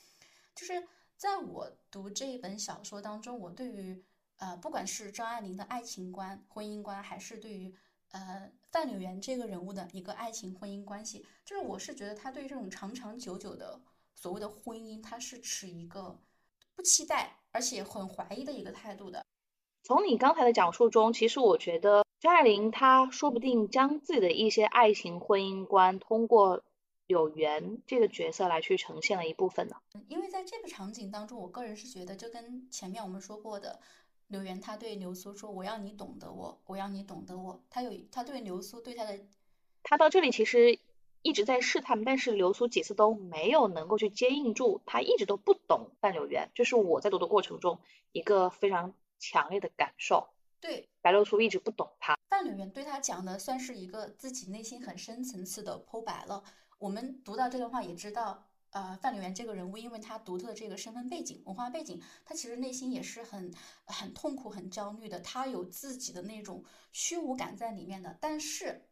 [0.54, 4.04] 就是在我读这一本小说当中，我对于
[4.36, 7.74] 呃，不管是张爱玲的爱情观、婚姻观，还是对于
[8.12, 13.80] 呃范柳原这个人物的一个爱情婚姻关系，就是我是觉得他对这种长长久久的。
[14.16, 16.18] 所谓的婚姻，他是持一个
[16.76, 19.24] 不期待，而且很怀疑的一个态度的。
[19.84, 26.64] 从你刚才的讲述中，其实我觉得张爱玲她说不定将自己的一些爱情婚姻观，通过
[27.06, 29.76] 柳原这个角色来去呈现了一部分呢。
[30.08, 33.80] 因为在这个场景当中，我个人是觉得，就跟前面我们说过的，
[34.34, 39.18] 柳原他对流苏说：“我要你懂得我，我要你懂得我。”他有他对流苏对他的，
[39.82, 40.78] 他到这里其实。
[41.26, 47.80] 一直在试探，但是流苏几次都没有能够去接应住，他一直都不懂范柳原，这是我在读的过程中
[48.12, 50.28] 一个非常强烈的感受。
[50.60, 52.20] 对，白流苏一直不懂他。
[52.30, 56.44] 范柳原对他讲的算是一个自己内心很深层次的剖白了。
[56.78, 63.54] 我们读到这段话也知道，呃，范柳原这个人物，因为他独特的这个身份背景、文化背景，他其实内心也是很
[63.86, 65.20] 很痛苦、很焦虑的。
[65.20, 68.18] 他有自己的那种虚无感在里面的。
[68.20, 68.84] 但是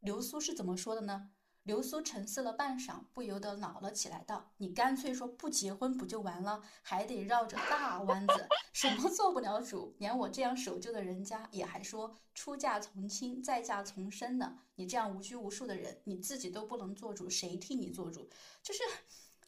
[0.00, 1.30] 流苏是怎么说的呢？
[1.64, 9.94] 流苏沉思了半晌，不由得恼了起来，道：“你干脆说不结婚不就完了，还得绕着大弯子，什么做不了主？
[9.98, 14.58] 连我这样守旧的人家，也还说出嫁从亲，再嫁从身呢。
[14.76, 18.28] 你这样无拘无束的人，你自己都不能做主，谁替你做主？
[18.62, 18.80] 就是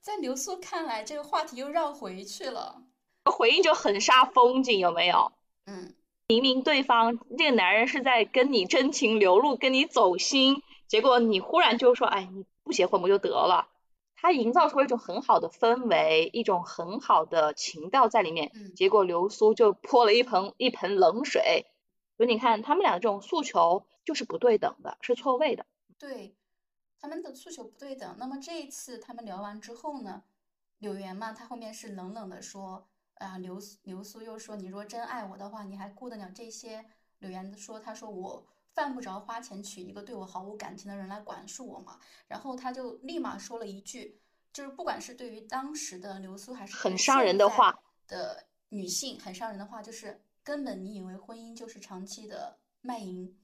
[0.03, 2.83] 在流苏看来，这个话题又绕回去了，
[3.25, 5.31] 回应就很煞风景，有没有？
[5.65, 5.95] 嗯，
[6.27, 13.69] 明明对方这个男人是在跟你真情流露，跟你走心。”结果你忽然就说，哎，你不结婚不就得了？
[14.17, 18.51] 他营造出一种很好的氛围，一种很好的情调在里面。
[18.55, 18.75] 嗯。
[18.75, 21.67] 结果流苏就泼了一盆一盆冷水。
[22.17, 25.65] 所以你看，他们俩的这种诉求就是不对等的，是错位的。
[25.99, 26.35] 对，
[27.03, 28.17] 他们的诉求不对等。
[28.19, 30.23] 那么这一次他们聊完之后呢，
[30.79, 36.87] 柳原嘛，他后面是冷冷的说，啊，刘刘苏又说，你若真爱我的话，你还顾得了这些？
[37.19, 38.47] 柳岩说，他说我。
[38.75, 42.01] 犯不着花钱娶一个对我毫无感情的人来管束我嘛。
[42.27, 44.19] 然后他就立马说了一句，
[44.51, 53.39] 就是不管是对于当时的流苏还是很伤人的话的女性，很伤人的话，就是根本你以为婚姻就是长期的卖淫。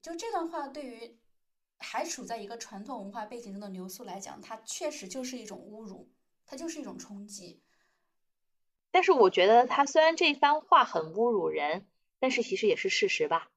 [0.00, 1.18] 就这段话对于
[1.78, 6.10] 还处在一个传统文化背景中的流苏来讲，它确实就是一种侮辱，
[6.46, 7.62] 它就是一种冲击。
[8.90, 11.86] 但是我觉得他虽然这番话很侮辱人，
[12.20, 13.50] 但是其实也是事实吧。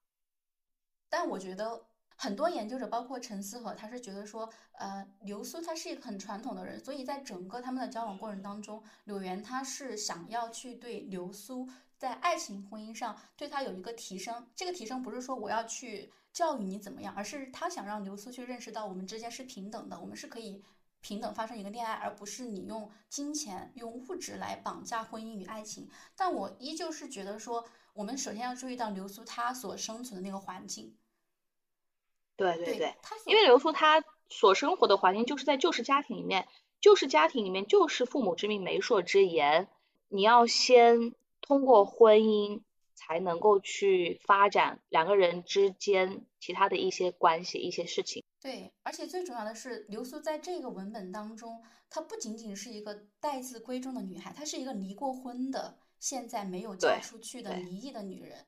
[1.09, 14.47] 但我觉得很多研究者，包括陈思和，他是觉得说，呃，流苏他是一个很传统的人，所以在整个他们的交往过程当中，柳原他是想要去对流苏在爱情婚姻上对他有一个提升。
[14.55, 20.63] 这个提升不是说我要去教育你怎么样，而是他想让刘苏去认识到我们之间是平等的，我们是可以
[21.01, 25.89] 平等发生一个恋爱，而不是你用金钱、用物质来绑架婚姻与爱情。
[26.15, 27.67] 但我依旧是觉得说。
[27.97, 30.95] 我们首先要注意到刘苏他所生存的那个环境，
[32.35, 36.47] 对对对，因为刘苏他所生活的环境就是在旧式家庭里面，
[36.79, 39.67] 旧式家庭里面就是父母之命媒妁之言，
[40.09, 41.15] 你要先
[41.47, 42.61] 通过婚姻
[42.93, 48.23] 才能够去发展两个人之间其他的一些关系一些事情。
[48.41, 55.77] 对，而且最主要的是，流苏在这个文本当中，她不仅仅是一个待字闺中的女孩，她是一个离过婚的。
[55.99, 58.45] 现在没有嫁出去的离异的女人，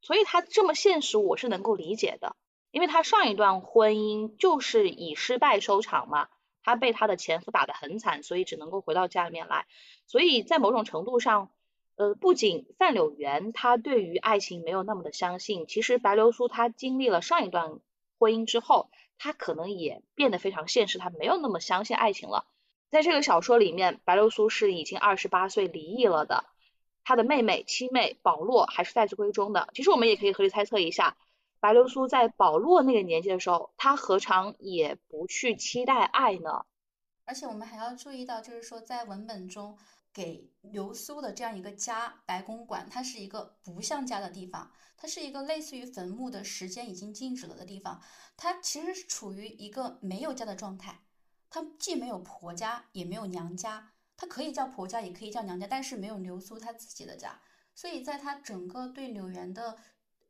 [0.00, 2.34] 所以她这么现实，我是能够理解的。
[2.70, 6.28] 因为她上一段婚姻就是以失败收场嘛，
[6.62, 9.66] 她被她的前夫打得很惨，所以只能够回到家里面来。
[10.06, 11.50] 所以在某种程度上，
[11.98, 17.80] 呃，不仅范柳原他对于爱情没有那么的相信，其实白流苏她经历了上一段
[18.20, 22.46] 婚姻之后，她可能也变得非常现实，她没有那么相信爱情了。
[22.88, 26.44] 在这个小说里面，白流苏是已经二十八岁离异了的。
[27.02, 29.68] 他的妹妹、七妹保罗还是待字闺中的。
[29.74, 31.16] 其实我们也可以合理猜测一下，
[31.58, 36.64] 白流苏在保罗那个年纪的时候，他何尝也不去期待爱呢？
[37.24, 39.76] 而且我们还要注意到，就是说在文本中
[40.18, 48.02] 给流苏的这样一个家——白公馆，它是一个不像家的地方，它是一个类似于坟墓的时间已经静止了的地方。
[48.36, 50.98] 它其实是处于一个没有家的状态，
[51.48, 53.92] 它既没有婆家，也没有娘家。
[54.16, 57.40] 它可以叫婆家，也可以叫娘家，但是没有流苏她自己的家，
[57.76, 59.78] 所以在她整个对柳原的，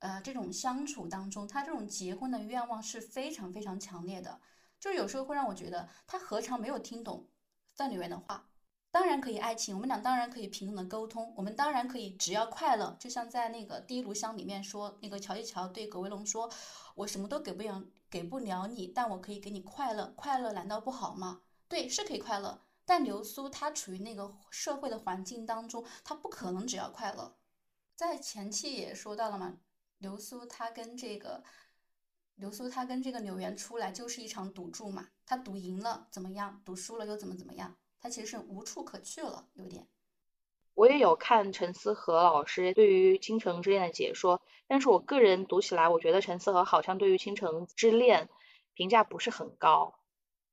[0.01, 4.39] 呃这种相处当中，她这种结婚的愿望是非常非常强烈的，
[4.79, 7.27] 就是有时候会让我觉得，她何尝没有听懂
[7.73, 8.51] 范柳原的话？
[8.91, 16.51] 当然可以爱情，我们俩当然可以平等的沟通，我们当然可以只要快乐，就像在那个第一炉香里面说，那个乔一乔对葛威龙说，
[16.95, 21.43] 我什么都给不了给不了你，但我可以给你快乐，快乐难道不好吗？
[21.69, 22.63] 对，是可以快乐。
[22.87, 27.37] 但流苏她处于那个社会的环境当中，她不可能只要快乐。
[27.95, 29.59] 在前期也说到了嘛，
[29.99, 31.45] 流苏她跟这个
[32.37, 36.63] 流苏她跟这个柳原出来就是一场赌注嘛，她赌赢了怎么样？
[36.65, 37.77] 赌输了又怎么怎么样？
[38.01, 39.87] 她其实是无处可去了，有点。
[40.75, 48.27] 我也有看陈思和老师对于《倾城之恋》的解说，但是我个人读起来，我觉得陈思和好像对于《倾城之恋》
[48.75, 49.95] 评价不是很高。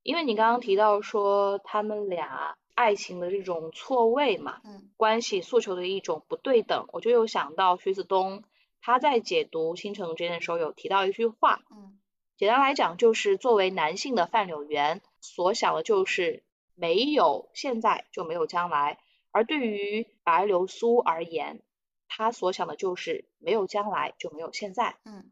[0.01, 8.43] 因为你刚刚提到说他们俩爱情的这种错位嘛，嗯，关系诉求的一种不对等，我就又想到徐子东
[8.81, 11.99] 他在解读《倾城之恋》的时候有提到一句话，嗯，
[12.37, 16.43] 简单来讲就是作为男性的范柳原所想的就是
[16.75, 18.99] 没有现在就没有将来，
[19.31, 21.61] 而对于白流苏而言，
[22.07, 25.31] 他所想的就是没有将来就没有现在，嗯，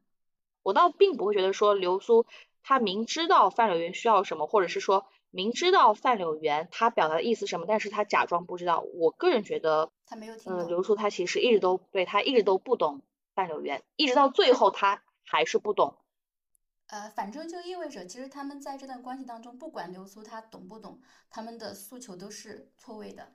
[0.64, 2.26] 我倒并不会觉得说流苏。
[2.66, 8.80] 他明知道范柳园需要什么，或者是说明知道范柳原他表达的意思什么，但是他假装不知道。
[8.94, 10.68] 我个人觉得，他没有听嗯，懂。
[10.70, 13.02] 流苏他其实一直都对他一直都不懂
[13.36, 15.98] 范柳原，一直到最后他还是不懂。
[16.94, 23.34] 呃，反正就意味着，其实他们在这段关系当中，不管流苏他懂不懂，他们的诉求都是错位的。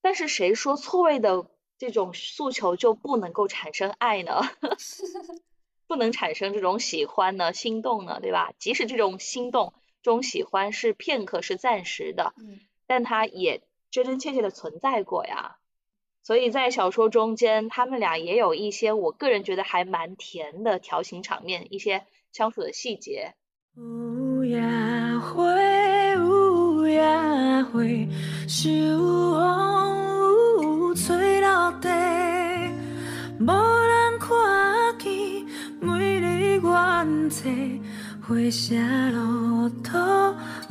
[0.00, 4.40] 但是谁说错位的这种诉求就不能够产生爱呢？
[5.86, 8.54] 不能产生这种喜欢呢、心动呢，对吧？
[8.58, 15.58] 即使这种心动、这种喜欢是片刻、是暂时的，嗯，但它也真真切切的存在过呀。
[16.26, 22.02] 所以在小说中间，他们俩也有一些我个人觉得还蛮甜的调情场面，一些
[22.32, 23.34] 相处的细节。
[23.76, 24.60] 有夜
[25.20, 25.44] 花，
[26.14, 27.00] 有夜
[27.70, 27.80] 花，
[28.48, 28.98] 是有
[29.34, 31.88] 风有吹落地，
[33.38, 35.12] 无人看见
[35.80, 37.48] 每日原册，
[38.26, 38.80] 花谢
[39.12, 39.96] 落土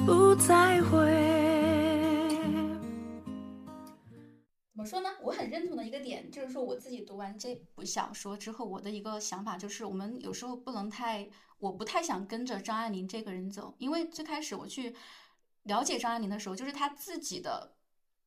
[0.06, 1.75] 不再回。
[4.86, 5.10] 么说呢？
[5.24, 11.28] 我很认同的一个点，就是说我自己读完这部小说之后，我的一个想法就是，我们有时候不能太，
[11.58, 14.96] 我不太想跟着张爱玲这个人走，因为最开始我去
[15.64, 17.76] 了解张爱玲的时候，就是她自己的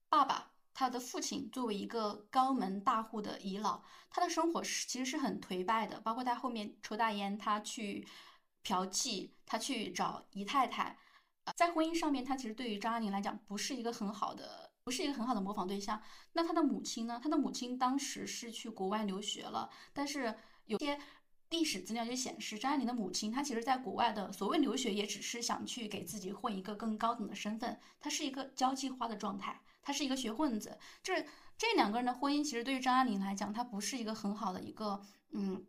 [0.09, 8.06] 爸爸，她的父亲作为一个高门大户的遗老，他的生活是其实是很颓败的，包括他后面抽大烟，他去
[8.62, 10.98] 嫖妓，他去找姨太太，
[11.56, 16.01] 在婚姻上面，他其实对于张爱玲来讲不是一个很好的，不是一个很好的模仿对象。
[16.32, 17.20] 那他的母亲呢？
[17.22, 20.34] 他的母亲当时是去国外留学了，但是
[20.64, 20.99] 有些
[21.51, 30.78] 历史资料就显示，张爱玲的母亲她其实在国外的所谓留学，也只是想去给自己混一个更高等的身份，她是一个交际花的状态，她是一个学混子。
[31.03, 31.26] 就是
[31.59, 35.66] 这两个人的婚姻，其实对于张爱玲来讲，她不是一个很好的一个嗯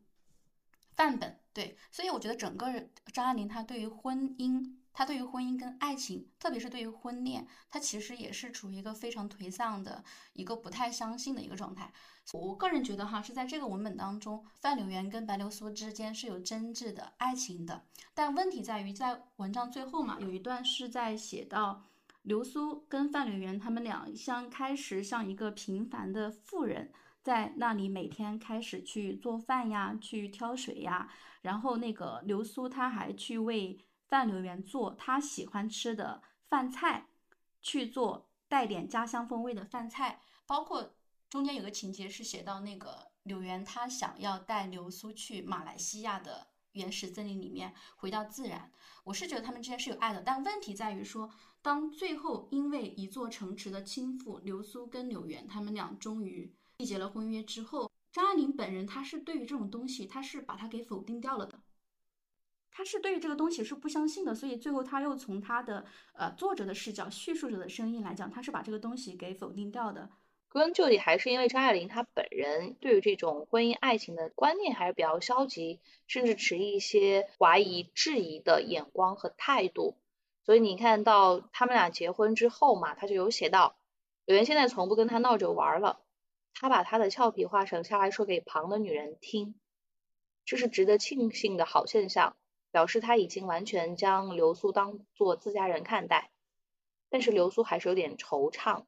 [0.95, 1.38] 范本。
[1.51, 4.78] 对，所以我觉得整个张爱玲她对于婚姻。
[4.93, 11.91] 他对于婚姻跟爱情，特别是对于婚恋，他其实也是处于一个非常颓丧的一个不太相信的一个状态。
[12.33, 17.85] 我个人觉得哈，是在这个文本当中，范柳原跟白流苏之间是有真挚的爱情的。
[18.13, 21.85] 但问题在于，在文章最后嘛，有一段是在写到
[22.21, 26.91] 流苏跟范柳原他们俩像开始像一个平凡的妇人，
[27.23, 31.09] 在那里每天开始去做饭呀，去挑水呀，
[31.41, 33.79] 然后那个流苏她还去为
[34.10, 37.07] 范柳原做他喜欢吃的饭菜，
[37.62, 40.95] 去做带点家乡风味的饭菜，包括
[41.30, 48.72] 中间有个情节是写到那个柳原他想要带流苏去马来西亚的原始森林里面回到自然。
[49.03, 51.30] 我是觉得他们之间是有爱的，但问题在于说，
[51.62, 61.62] 当最后因为一座城池的倾覆，流苏跟柳原他们俩终于缔结了婚约之后，张爱玲本人她是对于这种东西，她是把它给否定掉了的。
[62.80, 70.09] 他是对于这个东西是不相信的，所以最后他又从他的呃作者的视角、叙述者的声音来讲，他是把这个东西给否定掉的。
[70.47, 79.97] 归根究底，还是因为张爱玲她本人对于这种婚姻爱情的观念还是比较消极，甚至持一些怀疑、质疑的眼光和态度。
[80.45, 83.75] 所以你看到他们俩结婚之后嘛，他就有写到，
[84.23, 85.99] 柳原现在从不跟他闹着玩了，
[86.53, 89.55] 他把他的俏皮话省下来说给旁的女人听，
[90.45, 92.38] 这是值得庆幸的好现象。
[92.72, 96.30] 表示他已经完全将流苏当做自家人看待，
[97.09, 98.84] 但是流苏还是有点惆怅，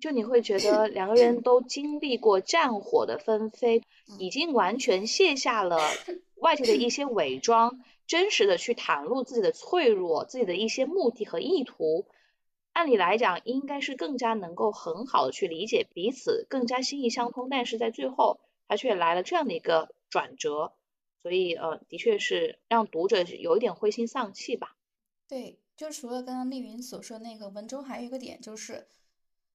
[0.00, 3.82] 就你会觉得两个人都经历过战火的纷飞，
[4.18, 5.78] 已经完全卸下了
[6.36, 12.06] 外界的一些伪装，真实的去袒露自己的脆弱、自己的一些目的和意图。
[12.72, 20.72] 按理来讲，应该是更加能够很好的去理解彼此，更加心意相通，但是在最后，他却来了这样的一个转折。
[21.24, 24.76] 所以，呃，的确是让读者有一点灰心丧气吧。
[25.26, 28.88] 对，就除了刚刚丽云所说那个，文中还有一个点就是，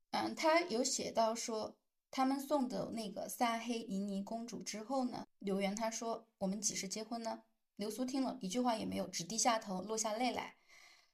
[0.10, 1.78] 嗯，他有写到说，
[2.10, 7.44] 他们送走那个萨黑银尼公主之后呢，刘源他说我们几时结婚呢？
[7.76, 10.56] 流苏听了一句话也没有，只低下头落下泪来。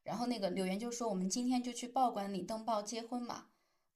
[0.04, 3.48] 然后那个柳原就说我们今天就去报馆里登报结婚嘛。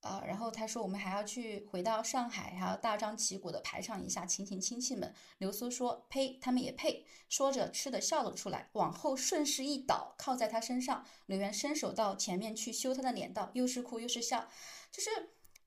[0.02, 5.14] 啊，然后他说我们还要去回到上海，还要大张旗鼓的排场一下，请请亲戚们。
[5.40, 11.06] 刘苏说：“呸，他们也配。”说着，吃的笑了出来，往后顺势一倒，靠在他身上。
[11.26, 14.48] 刘源伸手到前面去修他的脸，道：“又是哭又是笑。”
[14.90, 15.10] 就是，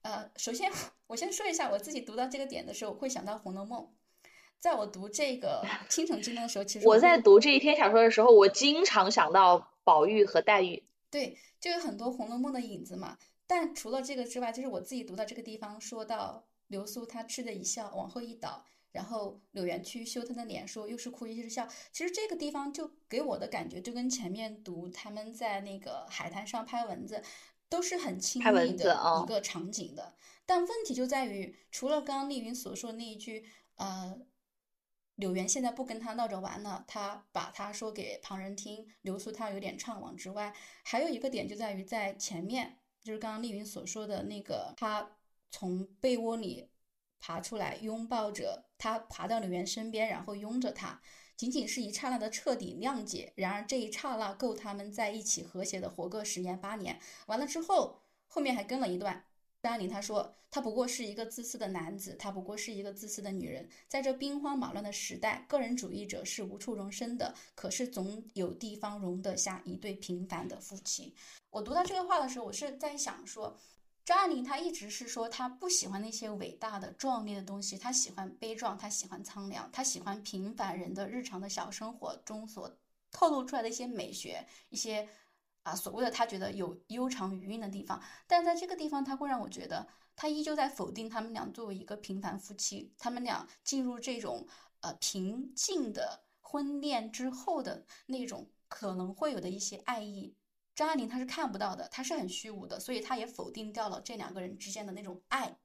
[0.01, 0.71] 呃，首先
[1.07, 3.81] 我先说一下，我自己读到这个点的时候，会想到《红楼梦》。
[4.59, 10.83] 在我读这个《倾城之恋》的时候，其实我在读这一篇小说的时候，我经常想到宝玉和黛玉。
[11.11, 13.17] 对，就有很多《红楼梦》的影子嘛。
[13.45, 21.67] 但除了这个之外，就是我自己读到这个地方，说到流苏她吃的一笑，往后一倒，然后柳原去羞他的脸，说又是哭又是笑。
[21.91, 27.21] 其实这个地方就给我的感觉，就跟前面读他们在那个海滩上拍蚊子，
[27.69, 30.15] 都是很亲密的一个场景的。
[30.45, 34.19] 但问题就在于，除了刚刚丽云所说的那一句，呃，
[35.15, 45.17] 柳原现在不跟他闹着玩了，他把他说给旁人听，流苏他有点怅惘之外，还有一个点就在于在前面，就是刚刚丽云所说的那个，他
[45.51, 46.69] 从被窝里
[47.19, 51.01] 爬出来，拥抱着他，爬到柳岩身边，然后拥着她，
[51.35, 53.33] 仅仅是一刹那的彻底谅解。
[53.35, 56.99] 然而这一刹那够他们在一起和谐的活个十年八年。
[57.27, 59.25] 完了之后，后面还跟了一段。
[59.63, 63.65] 张爱玲她说：“他不过是一个自私的男子，她不过是一个自私的女人。
[63.87, 67.33] 在这兵荒马乱的时代，个人主义者是无处容身的。
[67.55, 71.15] 可是总有地方容得下一对平凡的夫妻。”
[71.49, 73.57] 我读到这个话的时候，我是在想说，
[74.03, 82.69] 张爱玲她一直是说她不喜欢那些伟大的、壮丽的东西，她喜欢悲壮，她喜欢苍凉，她喜欢平凡人的日常的小生活中所
[83.11, 85.07] 透露出来的一些美学，一些。
[85.63, 94.45] 啊，所谓的他觉得有悠长余韵的地方，但在这个地方，他会让我觉得他依旧在否定他们俩作为一个平凡夫妻，他们俩进入这种
[94.81, 100.35] 呃平静的婚恋之后的那种可能会有的一些爱意，
[100.75, 105.57] 张爱玲她是看不到的，她是很虚无的，所以她也否定掉了这两个人之间的那种爱。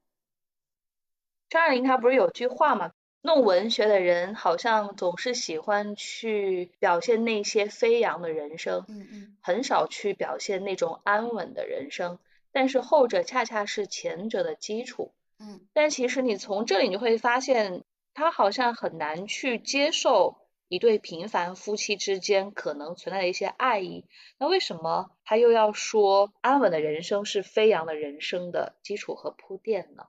[1.49, 2.91] 张爱玲她不是有句话嘛？
[3.21, 12.19] 弄文学的人好像总是喜欢去表现那些飞扬的人生，嗯嗯很少去表现那种安稳的人生。
[12.51, 15.13] 但是后者恰恰是前者的基础。
[15.37, 24.05] 嗯但其实你从这里你会发现，他好像很难去接受一对平凡夫妻之间可能存在的一些爱意。
[24.37, 30.05] 那为什么他又要说安稳的人生是飞扬的人生的基础和铺垫呢？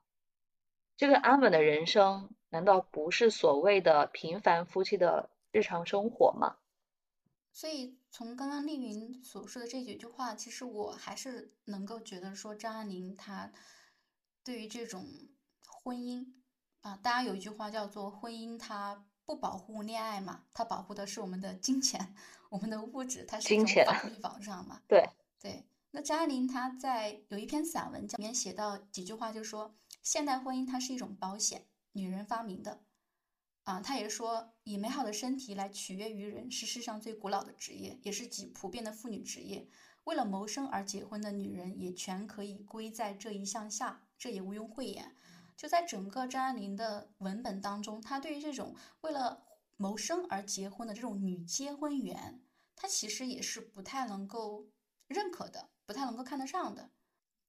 [0.96, 6.56] 这个安稳的人生难道不是所谓的平凡夫妻的日常生活吗？
[7.52, 13.50] 所以从刚刚丽云所说的这几句话，其实我还是能够觉得说张爱玲她
[14.44, 15.04] 对于这种
[15.66, 16.24] 婚姻
[16.82, 22.14] 啊，大家有一句话叫做“婚姻它不保护恋爱嘛，它保护的是我们的金钱、
[22.50, 24.80] 我们的物质，它是一种金钱法律保障嘛。
[24.88, 25.08] 对，
[25.40, 32.82] 对，那张爱玲她在有一篇散文里面写到几句话，就说现代婚姻它是一种保险，女人发明的。
[33.64, 39.68] 啊，他也说，以美好的身体来取悦于人，是世上最古老的职业，也是极普遍的妇女职业。
[40.04, 45.14] 为了谋生而结婚的女人，也全可以归在这一项下，这也毋庸讳言。
[45.56, 49.44] 就在整个张爱玲的文本当中，她对于这种为了
[49.76, 52.42] 谋生而结婚的这种女结婚员，
[52.74, 54.66] 她其实也是不太能够
[55.06, 56.90] 认可的，不太能够看得上的。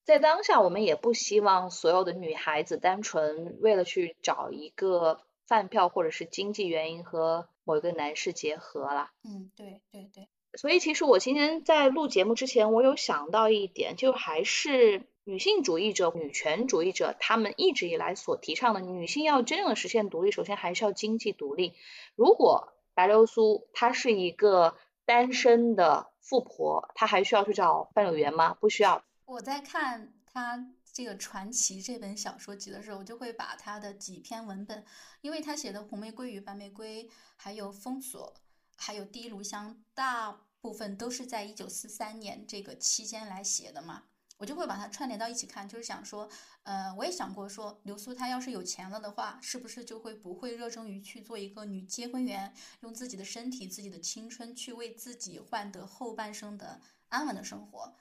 [0.03, 9.11] 在当下，我们也不希望所有的女孩子单纯为了去找一个饭票或者是经济原因和某一个男士结合啦。
[9.23, 21.75] 嗯，对对对，所以其实我今天在录节目之前，我有想到一点，就还是女性主义者、女权主义者他们一直以来所提倡的，女性要真正的实现独立，首先还是要经济独立。
[22.15, 24.75] 如果白流苏她是一个
[25.05, 28.57] 单身的富婆，她还需要去找范柳园吗？
[28.59, 29.03] 不需要。
[29.31, 34.83] 我在看他这个传奇这本小说集的时候，我就会把他的几篇文本，
[35.21, 37.05] 因为他写的《红玫瑰与白玫瑰》，
[37.37, 38.33] 还有《封锁》，
[38.75, 44.03] 还有《第一炉香》，大部分都是在一九四三年这个期间来写的嘛，
[44.37, 46.29] 我就会把它串联到一起看，就是想说，
[46.63, 57.95] 呃，我也想过说，流苏她要是有钱了的话，是不是就会不会热衷于去做一个女结婚员，用自己的身体、自己的青春去为自己换得后半生的安稳的生活？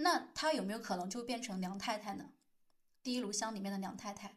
[0.00, 2.30] 那她有没有可能就变成梁太太呢？
[3.02, 4.36] 第一炉香里面的梁太太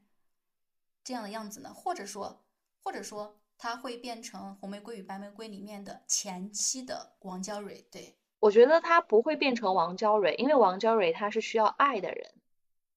[1.04, 1.74] 这样的样子呢？
[1.74, 2.44] 或者说，
[2.84, 7.86] 或者说她会变成红玫瑰与白玫瑰里面的前妻的王娇蕊？
[7.92, 12.34] 对，我觉得她不会变成王娇蕊，因为王娇蕊她是需要爱的人，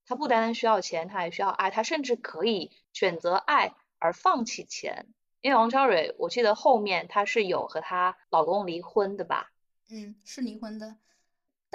[0.07, 5.07] 她不单单需要钱，她还需要爱，她甚至可以选择爱而放弃钱。
[5.43, 9.53] 因为王娇蕊，我记得后面她是有和她老公离婚的吧？
[9.91, 10.97] 嗯，是离婚的。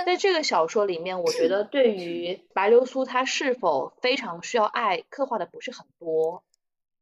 [0.05, 6.43] 在这个小说里面，我觉得对于 白流苏她是否非常需要爱，刻画的不是很多。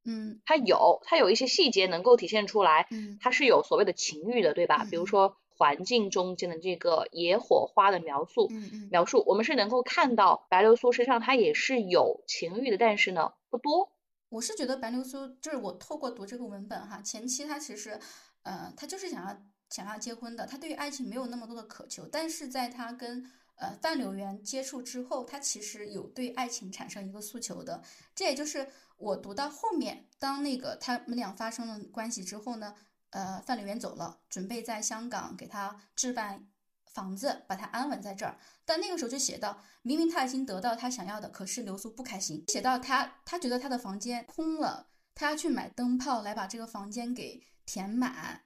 [0.03, 4.83] 嗯她有，她有一些细节能够体现出来，嗯她是有所谓的情欲的，对吧？
[4.85, 13.91] 嗯比如说环境中间的这个野火花的描述，嗯嗯描述我们是能够看到白流苏身上她也是有情欲的，但是呢不多。
[14.29, 17.99] 我是觉得白流苏就是我透过读这个文本哈，前期她其实，
[18.43, 19.37] 呃，她就是想要
[19.69, 27.83] 想要结婚的，他对于爱情没有那么多的渴求，但是在他跟呃范柳原接触之后，他其实有对爱情产生一个诉求的。
[28.15, 32.75] 这也就是我读到后面，当那个他们俩发生了关系之后呢，
[33.09, 36.47] 呃范柳原走了，准备在香港给他置办
[36.85, 38.37] 房子，把他安稳在这儿。
[38.65, 48.43] 但那个时候就写到，明明他已经得到他想要的，可是流苏不开心，写到他他觉得他的房间空了，他要去买灯泡来把这个房间给填满。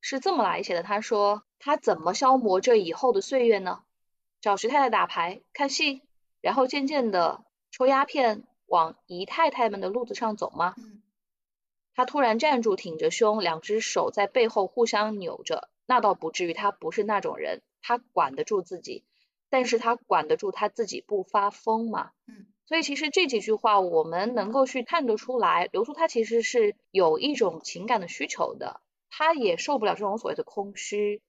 [0.00, 0.82] 是这么来写的。
[0.82, 3.82] 他说他怎么消磨这以后的岁月呢？
[4.40, 6.02] 找徐太太打牌、看戏，
[6.40, 10.74] 然后渐渐的抽鸦片，往姨太太们的路子上走吗？
[10.78, 11.02] 嗯
[11.94, 15.68] 他突然站住，挺着胸，两只手在背后互相扭着。
[15.84, 19.04] 那倒不至于，他不是那种人，他管得住自己，
[19.50, 22.12] 但是他管得住他自己不发疯嘛？
[22.28, 28.80] 嗯所以其实这几句话，我们能够去看得出来，刘叔他其实是有一种情感的需求的，
[29.10, 31.22] 他也受不了这种所谓的空虚。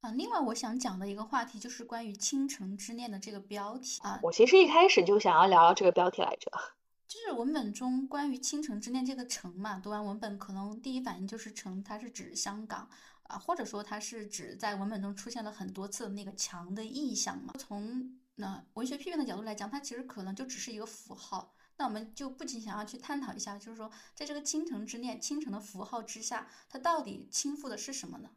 [0.00, 6.50] 啊，另外我想讲的一个话题就是关于《倾城之恋》的这个标题啊，我其实一开始就想要聊聊这个标题来着。
[7.08, 12.88] 就是文本中关于倾城之恋这个城嘛，读完文本可能第一反应就是城，它是指香港
[13.24, 17.54] 啊，或者说它是指在文本中出现了很多次的那个墙的意象嘛。
[17.58, 21.54] 从那文学批评的角度来讲，它其实可能就只是一个符号。
[21.76, 28.30] 那我们就不仅想要去探讨一下，就是说在这个倾城之恋、倾城的符号之下，它到底倾覆的是什么呢？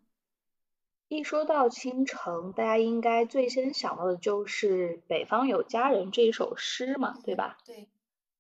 [1.09, 7.57] 一说到倾城，大家应该最先想到的就是“北方有佳人”这一首诗嘛，对吧？
[7.65, 7.87] 对，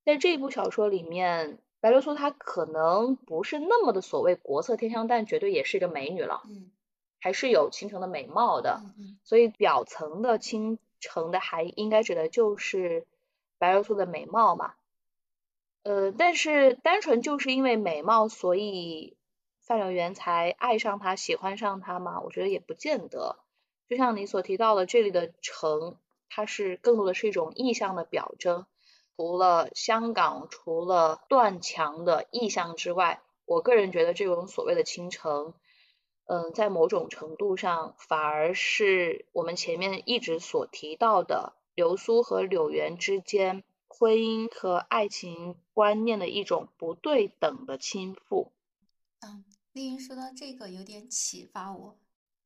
[0.03, 6.69] 在这部小说里面，白流苏她可能不是那么的所谓国色天香，但绝对也是一个美女了，嗯
[7.19, 8.81] 还是有倾城的美貌的。
[8.83, 13.07] 嗯嗯所以表层的倾城的含义应该指的就是
[13.57, 14.73] 白流苏的美貌嘛。
[15.87, 19.15] 呃，但是单纯就是因为美貌，所以
[19.61, 22.19] 范柳原才爱上她、喜欢上她吗？
[22.19, 23.37] 我觉得也不见得。
[23.87, 25.95] 就像你所提到的，这里的城，
[26.27, 28.65] 它是更多的是一种意象的表征。
[29.15, 35.53] 除了香港，除了断墙的意象之外，我个人觉得这种所谓的倾城，
[36.25, 48.49] 嗯，在某种程度上，反而是我们前面一直所提到的流苏和柳原之间婚姻和爱情观念的一种不对等的倾覆。
[49.21, 51.97] 嗯，丽云说到这个有点启发我。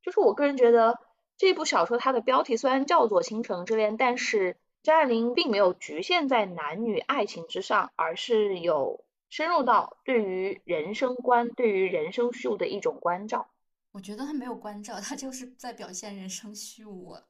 [0.02, 1.00] 就是我个人觉得
[1.38, 13.50] 这部小说它的标题虽然叫做《倾城之恋》，但是张爱玲并没有局限在男女爱情之上，而是有深入到对于人生观、对于人生虚无的一种关照。
[13.92, 17.24] 我觉得他没有关照，他就是在表现人生虚无啊。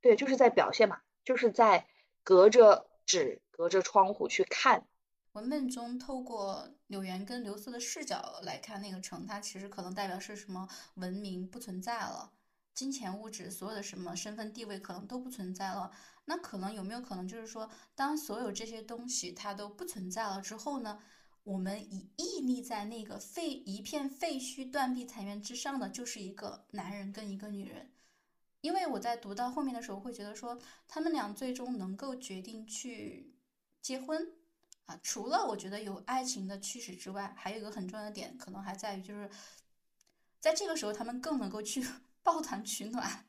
[0.00, 1.86] 对，就是在表现嘛，就是在
[2.22, 4.86] 隔着只、隔着窗户去看。
[5.32, 12.32] 文本中透过柳原跟流苏的视角来看那个城，它其实可能代表是什么文明不存在了，
[12.74, 15.90] 金钱物质所有的什么身份地位可能都不存在了。
[16.26, 21.02] 那可能有没有可能就是说，当所有这些东西它都不存在了之后呢？
[21.44, 27.90] 我们以屹立在那个废一片废墟、断壁残垣之上的，就是一个男人跟一个女人。
[28.62, 30.58] 因为我在读到后面的时候，会觉得说，
[30.88, 33.34] 他们俩最终能够决定去
[33.82, 34.32] 结婚
[34.86, 39.28] 啊，除了我觉得有爱情的驱使之外，还有一个很重要的点，可能还在于就是，
[40.40, 41.84] 在这个时候，他们更能够去
[42.22, 43.26] 抱团取暖。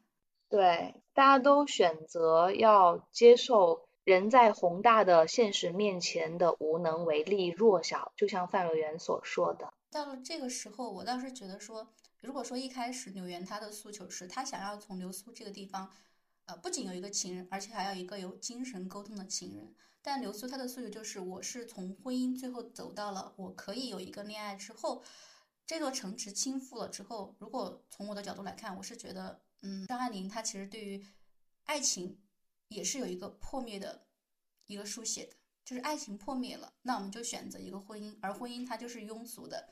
[0.50, 9.74] 对，大家都选择要接受人在宏大的现实面前的无能为力、弱小，就像范柳园所说的。
[9.90, 11.88] 到了这个时候，我倒是觉得说，
[12.24, 15.92] 如果说一开始柳原他的诉求是他想要从流苏这个地方，
[16.46, 19.76] 呃，不仅有一个情人，而且还要一个有精神沟通的情人。
[20.02, 25.04] 但流苏他的诉求就是，我是从婚姻最后走到了我可以有一个恋爱之后，
[25.66, 31.06] 这座城池倾覆了之后，如果从我的角度来看，我是觉得，嗯，张爱玲她其实对于
[31.66, 32.18] 爱情
[32.70, 34.06] 也是有一个破灭的
[34.66, 35.36] 一个书写的。
[35.66, 39.70] 就是爱情破灭了，那我们就选择一个婚姻，而婚姻它就是庸俗的，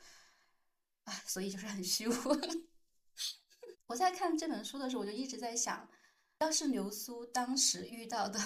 [1.04, 2.12] 啊，所以就是很虚无。
[3.86, 5.88] 我在看这本书的时候，我就一直在想，
[6.38, 8.38] 要是流苏当时遇到的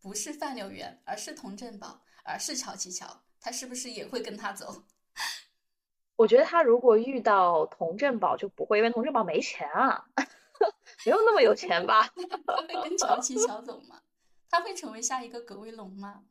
[0.00, 4.84] 不是范柳原，而是童振宝，而是乔琪乔，他是不是也会跟他走？
[6.16, 10.04] 我觉得他如果遇到童振宝就不会，因为童振宝没钱啊，
[11.04, 12.08] 没有那么有钱吧？
[12.46, 14.00] 他会跟乔琪乔走吗？
[14.48, 16.22] 他会成为下一个葛威龙吗？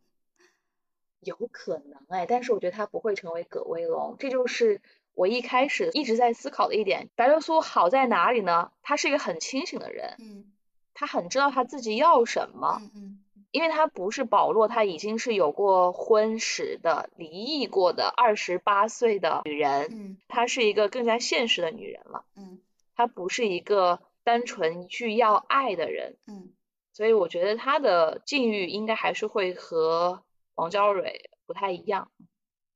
[1.19, 4.81] 有可能哎，但是我觉得他不会成为葛威龙，这就是
[5.15, 7.09] 我一开始一直在思考的一点。
[7.15, 8.71] 白流苏好在哪里呢？
[8.81, 10.51] 他是一个很清醒的人，嗯
[10.93, 13.19] 他很知道他自己要什么，嗯嗯
[13.51, 22.25] 因为他不是保罗，他已经是有过婚史的、离异过的二十八岁的女人，嗯她是一个更加现实的女人了。
[22.35, 22.59] 嗯
[22.95, 26.53] 她不是一个单纯去要爱的人，嗯
[26.93, 30.23] 所以我觉得她的境遇应该还是会和
[30.55, 32.11] 王娇蕊不太一样，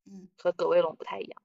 [0.05, 1.41] 嗯，和葛威龙不太一样。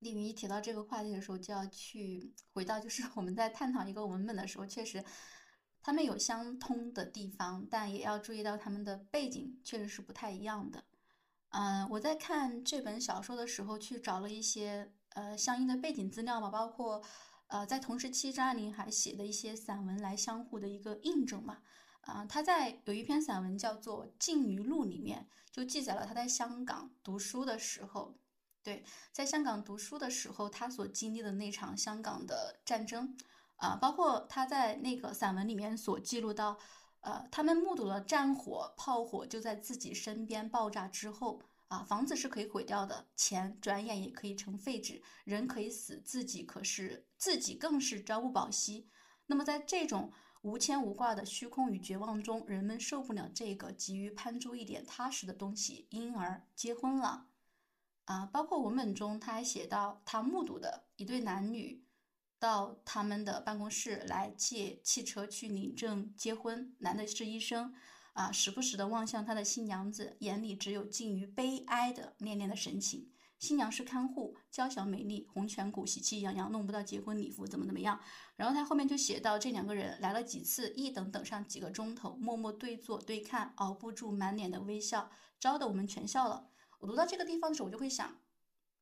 [0.00, 5.04] 丽云一提到这个话题的时候，就要去回到，就是我们在探讨一个文本的时候，确实
[5.82, 10.84] 他们有相通的地方，但也要注意到他们的背景确实是不太一样的。
[11.50, 17.02] 嗯，我在看这本小说的时候，去找了一些呃相应的背景资料嘛，包括
[17.48, 21.58] 呃在同时期张爱玲还写的一些散文来相互的一个印证嘛。
[22.02, 28.16] 啊，他在有一篇散文叫做《静鱼录》里面，就记载了他在香港读书的时候。
[28.62, 33.16] 对，在香港读书的时候，他所经历的那场香港的战争，
[33.56, 36.58] 啊，包括他在那个散文里面所记录到，
[37.00, 48.90] 呃，他们目睹了战火、炮火就在自己身边爆炸之后，啊，房子是可以毁掉的，钱转眼也可以成废纸，人可以死，自己可是自己更是朝不保夕。
[49.26, 57.28] 那么在这种无牵无挂的虚空与绝望中，人们受不了这个，急于攀出一点踏实的东西，因而结婚了。
[58.10, 61.84] 啊，包括文本中，他还写到他目睹的一对男女
[62.40, 66.74] 到他们的办公室来借汽车去领证结婚。
[66.80, 67.72] 男的是医生，
[68.14, 73.12] 啊，时不时的望向他的新娘子，眼里只有近于悲哀的恋恋的神情。
[73.38, 78.00] 新娘是看护，娇小美丽，红颧骨，喜气洋洋，弄不到结婚礼服，怎么怎么样？
[78.34, 86.49] 然后他后面就写到这两个人来了几次，一等等上几个钟头，默默对坐对看，熬不住满脸的微笑，招得我们全笑了。
[86.80, 88.10] 我读到这个地方的时候，我就会想，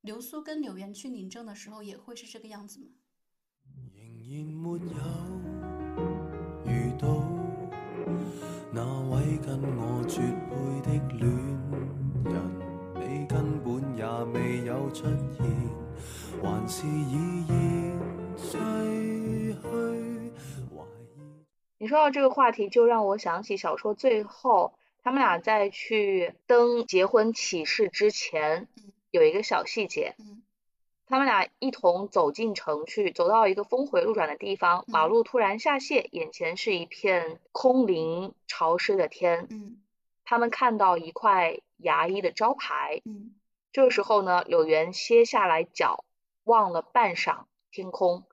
[0.03, 2.87] 流苏跟柳岩去领证的时候，也会是这个样子吗？
[3.91, 7.09] 仍然没有遇到
[8.73, 11.27] 那位跟我绝配的恋
[12.23, 12.39] 人，
[12.95, 15.45] 你根本也未有出现，
[16.41, 17.99] 还是已然
[18.37, 18.59] 逝
[19.61, 20.33] 去。
[21.79, 24.73] 你说到这个话题，就让我想起小说最后。
[25.03, 28.69] 他们俩在去登结婚启事之前，
[29.11, 30.17] 有一个小细节。
[31.07, 39.47] 他们俩一同走进城去，走到一个峰回路转的地方，马路突然下陷，眼前是一片空灵潮湿的天。
[39.49, 39.81] 嗯，
[40.27, 43.01] 他们看到一块牙医的招牌。
[43.07, 43.35] 嗯，
[43.73, 46.05] 这个时候呢，柳原歇下来脚，
[46.45, 48.25] 望了半晌天空。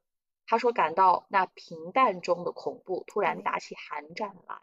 [0.46, 4.58] 他说感到那平淡中的恐怖突然打起寒战来。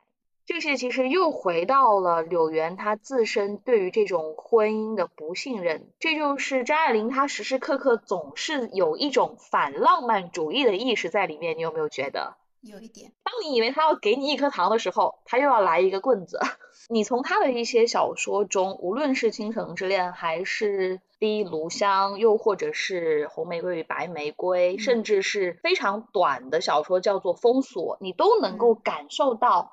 [0.44, 12.34] 这些其实又回到了柳原他自身对于这种婚姻的不信任，这就是张爱玲她时时刻刻总是有一种反浪漫主义的意识在里面，你有没有觉得？
[12.60, 13.12] 有一点。
[13.24, 16.40] 当你以为他要给你一颗糖的时候，他又要来一个棍子。
[16.90, 29.72] 你从他的一些小说中，无论是《倾城之恋》，还是《第一炉香》，又或者是《红玫瑰与白玫瑰》，甚至是非常短的小说叫做《封锁》，你都能够感受到。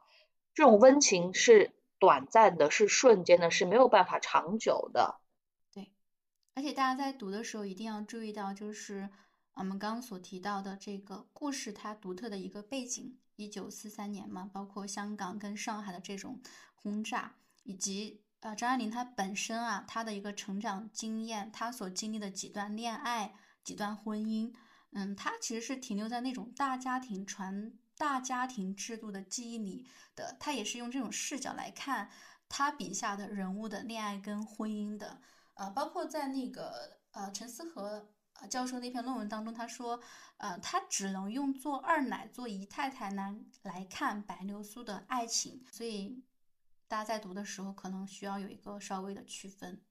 [0.53, 5.19] 这种温情是短暂的，是瞬间的，是没有办法长久的。
[5.71, 5.93] 对，
[6.53, 9.09] 而且大家在读的时候一定要注意到，就是
[9.53, 16.41] 我们刚刚所提到的这个故事它独特的一个背景，一九四三年嘛，包括香港跟上海的这种
[16.75, 23.33] 轰炸，以及呃张爱玲她本身啊，她的一个成长经验，她所经历的几段恋爱、
[23.63, 24.53] 几段婚姻，
[24.91, 27.73] 嗯，她其实是停留在那种大家庭传。
[27.99, 29.85] 大家庭制度的记忆里
[30.15, 32.09] 的，他也是用这种视角来看
[32.47, 35.19] 他笔下的人物的恋爱跟婚姻的，
[35.55, 38.07] 呃，包括在那个呃陈思和
[38.49, 39.99] 教授那篇论文当中，他说，
[40.37, 46.23] 呃，他只能用做二奶、做姨太太来来看白流苏的爱情，所以
[46.87, 49.81] 大家在读的时候可能需要有一个稍微的区分。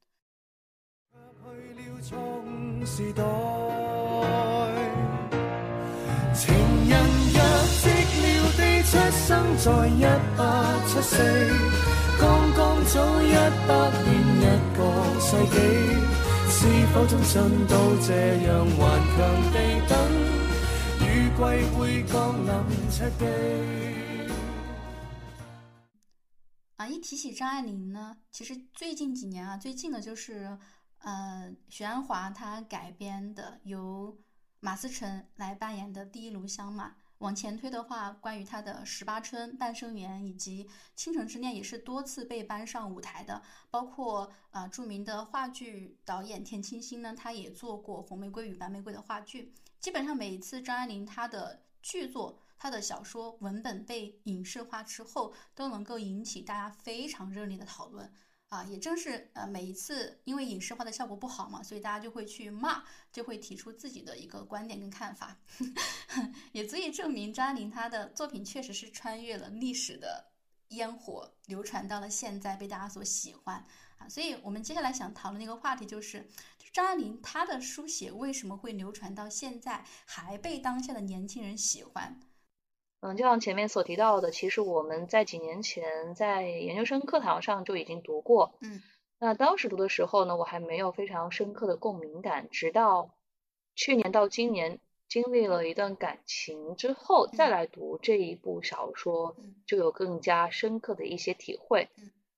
[6.34, 6.52] 情
[6.88, 6.96] 人
[7.32, 7.40] 若
[7.80, 7.97] 寂寥地
[8.90, 10.02] 出生在一
[10.34, 10.42] 八
[10.86, 11.18] 七四，
[12.18, 13.32] 刚刚早一
[13.68, 13.70] 百
[14.02, 14.08] 年
[14.40, 14.42] 一
[14.78, 14.80] 个
[15.20, 15.56] 世纪，
[16.48, 16.56] 是
[16.94, 17.74] 否终身都
[18.06, 18.14] 这
[18.46, 18.80] 样顽
[19.14, 19.18] 强
[19.52, 19.56] 地
[19.90, 19.92] 等，
[21.06, 21.38] 雨季
[21.76, 22.16] 会降
[22.46, 23.26] 临赤地。
[26.76, 30.56] 啊，一提起张爱玲呢，其实最近几年啊，最近的就是
[31.00, 34.16] 呃许鞍华他改编的由。
[34.60, 43.42] 马思纯来扮演的第一炉香嘛，往前推的话，关于他的十八春、半生缘以及倾城之恋也是多次被搬上舞台的。
[43.70, 49.52] 包括啊，著名的话剧导演田沁鑫呢，他也做过《红玫瑰与白玫瑰》的话剧。
[49.80, 58.12] 基本上每一次张爱玲她的剧作、她的小说文本被影视化之后，都能够引起大家非常热烈的讨论。
[58.48, 62.82] 啊，也正是呃，每一次因为影视化的效果不好嘛，所以大家就会去骂，
[63.12, 65.36] 就会提出自己的一个观点跟看法，
[66.52, 70.30] 也足以证明张爱玲她的作品确实是穿越了历史的
[70.68, 73.62] 烟火流传到了现在，被大家所喜欢
[73.98, 74.08] 啊。
[74.08, 76.26] 所以我们接下来想讨论的一个话题就是，
[76.72, 82.18] 张爱玲她的书写为什么会流传到现在，还被当下的年轻人喜欢？
[83.00, 88.58] 嗯，就像前面所提到的，其实我们在几年前在研究生课堂上就已经读过。
[88.60, 88.82] 嗯，
[89.20, 93.14] 那当时读的时候呢，我还没有非常深刻的共鸣感，直到
[93.76, 101.88] 去年到今年经历了一段感情之后，再来读这一部小说，就有更加深刻的一些体会。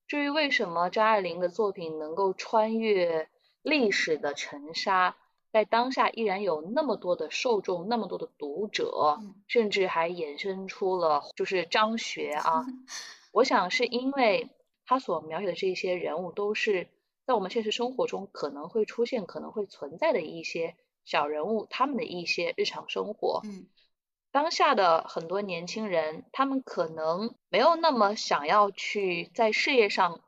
[0.07, 3.29] 至于为什么张爱玲的作品能够穿越
[3.63, 5.17] 历史的尘沙？
[5.53, 12.65] 在当下依然有那么多的受众，那么多的读者，甚至还衍生出了就是张学啊。
[13.33, 14.49] 我想是因为
[14.87, 16.89] 他所描写的这些人物都是
[17.27, 23.41] 在我们现实生活中可能会出现、可能会存在的一些小人物，他们的一些日常生活。
[23.45, 23.67] 嗯，
[24.33, 30.21] 当下的很多年轻人，他们可能没有那么想要去在事业上。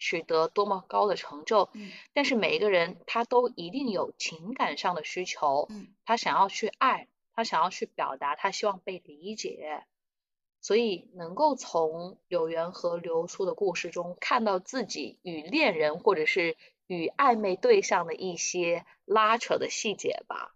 [0.00, 9.84] 取得多么高的成就，嗯，但是每一个人他都一定有情感上的需求，嗯，他想要去爱，他想要去表达，他希望被理解，
[10.60, 20.54] 所以能够从柳原和流苏的故事中看到自己与恋人或者是与暧昧对象的一些拉扯的细节吧。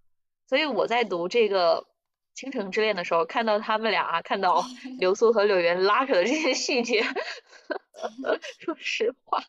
[0.49, 1.83] 所以我在读这个
[2.35, 4.65] 《倾城之恋》的时候，看到他们俩啊，看到
[4.99, 7.05] 流苏和柳原拉扯的这些细节。
[8.61, 9.43] 说实话，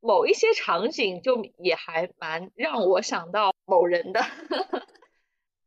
[0.00, 4.20] 某一些场景就也还蛮让我想到某人的。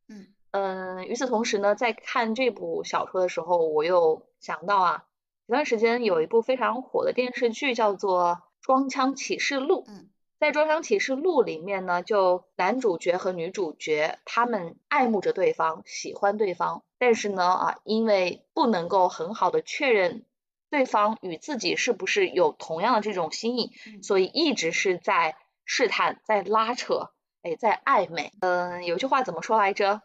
[0.10, 5.06] 嗯嗯，与此同时呢，在看这部小说的时候，我又想到啊，
[5.48, 8.24] 前段时间有一部非常火的电视剧叫做
[8.62, 9.84] 《装腔启示录》。
[9.88, 10.10] 嗯，
[10.40, 20.24] 在《装腔启示录》里面呢，就男主角和女主角他们爱慕着对方，喜欢对方，但是呢啊，因为不能够很好的确认。
[20.70, 23.72] 对方与自己是不是有同样的这种心意，
[24.04, 27.12] 所以一直是在试探，在拉扯，
[27.42, 28.34] 哎，在暧昧。
[28.42, 30.02] 嗯，有句话怎么说来着？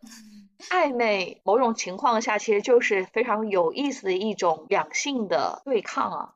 [0.71, 6.35] 暧昧某种情况下其实就是非常有意思的一种两性的对抗啊。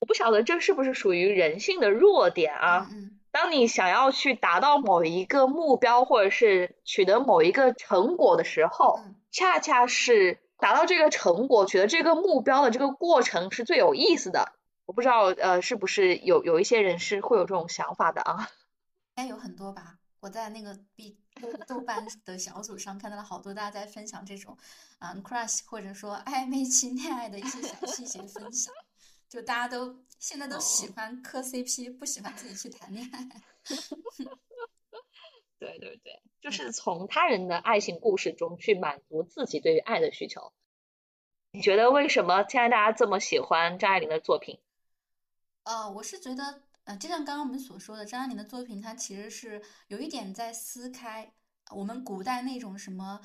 [0.00, 2.88] 我不晓得这是不是属于人性的弱点啊？
[3.30, 8.98] 当你想要去达到某一个目标，或者是取得某一个成果的时候，
[9.30, 10.40] 恰恰是。
[10.58, 14.52] 达到这个成果，取得这个目标的这个过程是最有意思的。
[14.84, 18.48] 我不知道，呃，是不是有有一些人是会有这种想法的啊？
[19.16, 19.98] 应该有很多吧。
[20.20, 21.18] 我在那个 B
[21.66, 24.56] 豆瓣的小组上看到了好多大家在分享这种
[24.98, 28.72] 啊 crush 或者说暧昧期恋爱的一些小细节分享。
[29.28, 33.28] 就大家都现在都喜欢磕 CP，不喜欢自己去谈恋爱。
[35.58, 40.52] 对对对，就是从他人的爱情故事中去满足自己对于爱的需求。
[41.50, 44.60] 你觉得为什么现在大家这么喜欢张爱玲的作品？
[45.64, 51.32] 呃，我是觉得，呃，就像刚刚我们所说的，张爱玲的作品，它其实是有一点在撕开
[51.70, 53.20] 我们古代那种什么。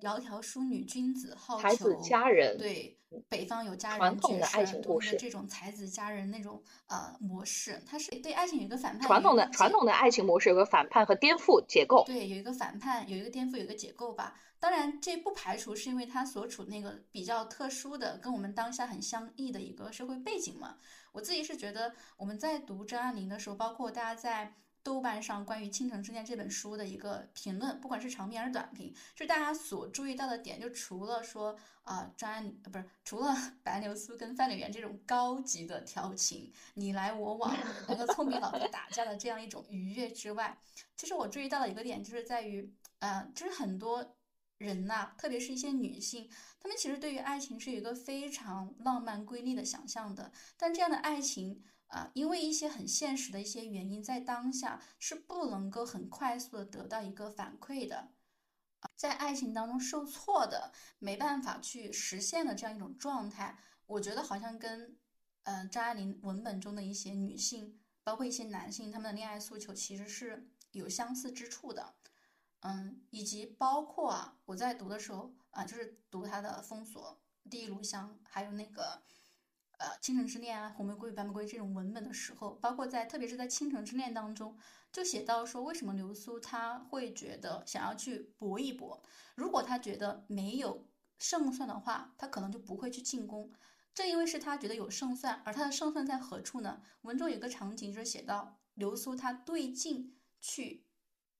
[0.00, 1.62] 窈窕淑女，君子好逑。
[1.62, 2.98] 才子佳人，对，
[3.28, 9.06] 北方有佳人，传统的爱情故事，这种才子佳人那种呃模式，它是对爱情有一个反叛。
[9.06, 12.02] 传统的传统的爱情模式有个反叛和颠覆结构。
[12.06, 14.34] 对，有一个反叛，有一个颠覆，有一个结构吧。
[14.58, 20.76] 当然，这不排除是因为他所处那个比较特殊的，跟我们当下很相异的一个社会背景嘛。
[21.12, 24.54] 我自己是觉得，我们在读张爱玲的时候，包括大家在。
[24.82, 37.54] 豆瓣上关于《倾城之恋》这本书的一个评论，不管是长评还是短评，就大家所注意到的点，就除了说啊张爱玲，不是除了 白流苏跟范柳园这种高级的调情，你来我往，
[37.88, 40.58] 两个聪明老头打架的这样一种愉悦之外，
[40.96, 44.16] 其实我注意到的一个点，就是在于，呃，就是很多
[44.56, 51.62] 人呐，特别是一些女性，她们其实对于爱情是有一个非常浪漫瑰丽的想象的，但这样的爱情。
[51.90, 58.12] 啊，因为一些很现实的一些原因，在当下是不能够很快速的得到一个反馈的，
[58.94, 64.96] 在爱情当中受挫的，没办法去实现的这样一种状态，我觉得好像跟，
[65.42, 71.96] 呃，张爱玲文本中的一些女性，包括一些男性，他们的恋爱诉求其实是有相似之处的，
[72.60, 77.20] 嗯，以及包括啊，我在读的时候啊，就是读他的《封锁》
[77.50, 79.02] 《第一炉香》，还有那个。
[79.80, 84.54] 呃，《倾城之恋》啊，《红玫瑰与》《白玫瑰》这种文本的时候，包括在特别是在《倾城之恋》当中，
[84.92, 89.02] 就写到说，为什么流苏他会觉得想要去搏一搏？
[89.34, 90.86] 如果他觉得没有
[91.18, 93.50] 胜算的话，他可能就不会去进攻。
[93.94, 96.82] 正因为是他觉得有胜算，而他的胜算在何处呢？
[97.00, 100.84] 文中有个场景就是写到流苏他对镜去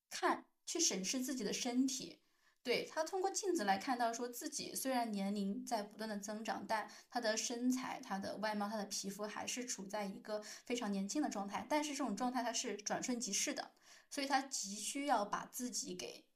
[0.09, 2.20] 看，去审视自己的身体，
[2.63, 11.67] 对他通过镜子来看到，说自己虽然年龄在不断的增长，但他的身材、他的外貌、他的皮肤还是处在一个非常年轻的状态。
[11.69, 13.73] 但是这种状态它是转瞬即逝的，
[14.11, 16.27] 所以他急需要把自己给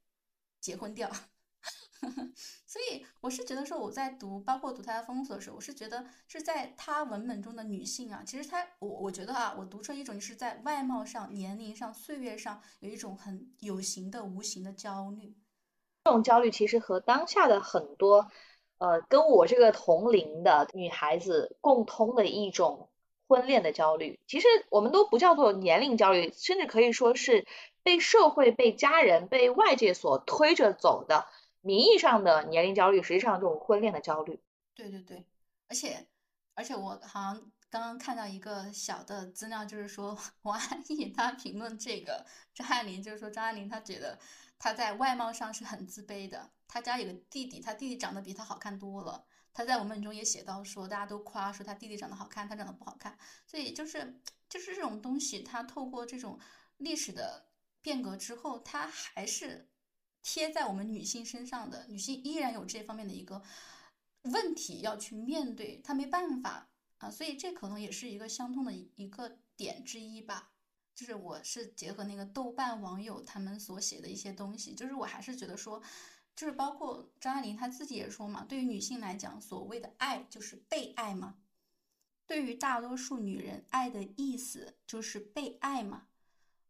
[0.61, 1.11] 结婚掉。
[2.67, 15.37] 所以我是觉得说，我在读，包括读他的封锁的时候，我是觉得是在他文本中的女性啊，其实他，我我觉得啊，我读出一种就是在外貌上、年龄上、岁月上有一种很有形的、无形的焦虑。
[16.05, 18.31] 这种焦虑其实和当下的很多，
[18.77, 22.91] 呃，跟我这个同龄的女孩子共通的一种
[23.27, 27.47] 婚恋的焦虑，其实我们都不叫做年龄焦虑，甚至可以说是
[27.83, 31.27] 被社会、被家人、被外界所推着走的。
[31.63, 34.39] 名义上的年龄焦虑，实际上这种婚恋的焦虑。
[34.75, 35.25] 对对对，
[35.67, 36.07] 而且
[36.55, 44.19] 而且我好像刚刚看到一个小的资料，就是说 王安忆他评论这个张爱玲，就是说张爱玲她觉得
[44.59, 46.53] 他在外貌上是很自卑的。
[46.67, 49.27] 他家有个弟弟，他弟弟长得比他好看多了。
[49.53, 53.19] 他在文本中也写到说，大家都夸说他弟弟长得好看，他长得不好看。
[53.47, 56.39] 所以就是就是这种东西，他透过这种
[56.79, 57.47] 历史的
[57.81, 59.69] 变革之后，他还是。
[60.27, 63.43] 贴在我们女性身上的女性依然有这方面的一个
[64.23, 70.54] 问题要去面对，她没办法啊，所以这可能也是一个相通的一个点之一吧。
[70.95, 75.83] 就是我是结合那个豆瓣网友他们所写的一些东西，就是我还是觉得说，
[76.37, 81.37] 就是包括张爱玲她自己也说嘛，对于女性来讲，所谓的爱就是被爱嘛。
[82.27, 86.07] 对于大多数女人，爱的意思就是被爱嘛。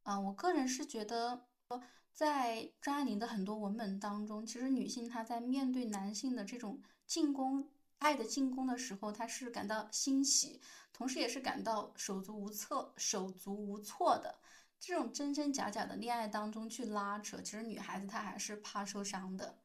[0.03, 1.83] 啊，我个人是觉得说。
[2.15, 7.69] 在张爱玲的很多文本当中，其实女性她在面对男性的这种进攻、
[7.99, 10.61] 爱的进攻的时候，他是感到欣喜，
[10.93, 14.37] 同时也是感到手足无措、手足无措的。
[14.79, 19.59] 这种真真假假的恋爱当中去拉扯，其实女孩子她还是怕受伤的。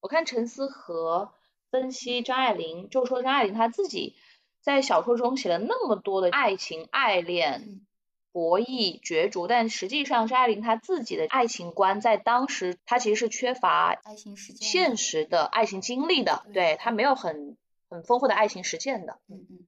[0.00, 1.32] 我看陈思和
[1.70, 4.14] 分析张爱玲，就说张爱玲她自己
[4.60, 7.84] 在小说中写了那么多的爱情、爱恋。
[8.34, 17.56] 博弈角逐，但实际上张爱玲她自己的爱情观，在当时她其实是缺乏爱情实践、现实的爱情经历的，对她没有很
[17.88, 19.20] 很丰富的爱情实践的。
[19.28, 19.66] 嗯嗯，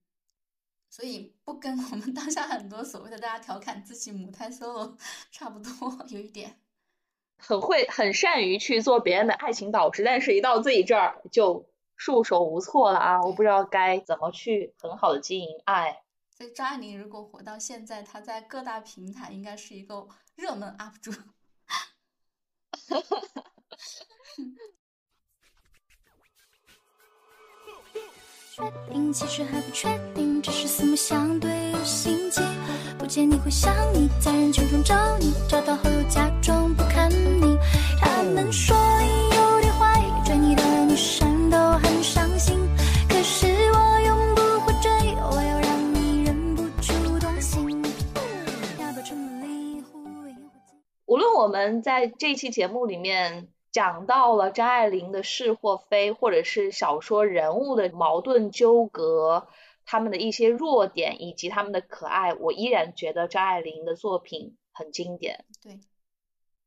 [0.91, 4.97] 所以不跟我们当下很多所谓的大家调侃自己母胎 solo
[5.31, 6.57] 差不多，有一点
[7.39, 13.23] 很会很善于去做别人的爱情导师，但是一到自己这儿就束手无措了啊！
[13.23, 16.03] 我不知道该怎么去很好的经营爱。
[16.37, 21.11] 所以张爱玲如果活到现在，她在各大平台应该是一个热门 UP 主。
[28.55, 32.43] 确定，其实还不确定，只是四目相对有心悸。
[32.99, 37.57] 不见你会想你，在人群中找你，找到后又假装不看你。
[37.99, 38.77] 他们说
[51.37, 59.47] 我们在这期节目里面讲到了张爱玲的是或非，或者是小说人物的矛盾纠葛，
[59.85, 65.45] 他们的一些弱点以及他们的可爱，我依然觉得张爱玲的作品很经典。
[65.63, 65.79] 对，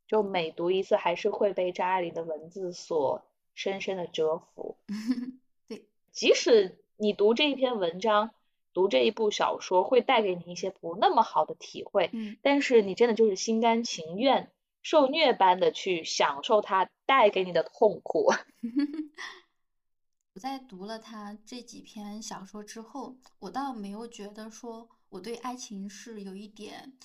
[0.08, 3.24] 就每读一次，还是会被张爱玲的文字所
[3.56, 4.78] 深深的折服。
[5.68, 8.30] 对，即使你读这一篇文章。
[8.72, 14.52] 读这一部小说会带给你一些不那么好的体会，嗯，但是你真的就是心甘情愿
[14.90, 18.34] 受虐般的去享受它带给你的痛苦。
[20.34, 26.98] 我在读了他这几篇小说之后，我倒没有觉得说我对爱情是有一点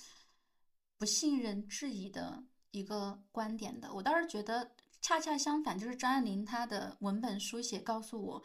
[0.97, 3.93] 不信任、质疑的一个观点的。
[3.93, 8.43] 我倒是觉得恰恰相反，就是张爱玲她的文本书写告诉我，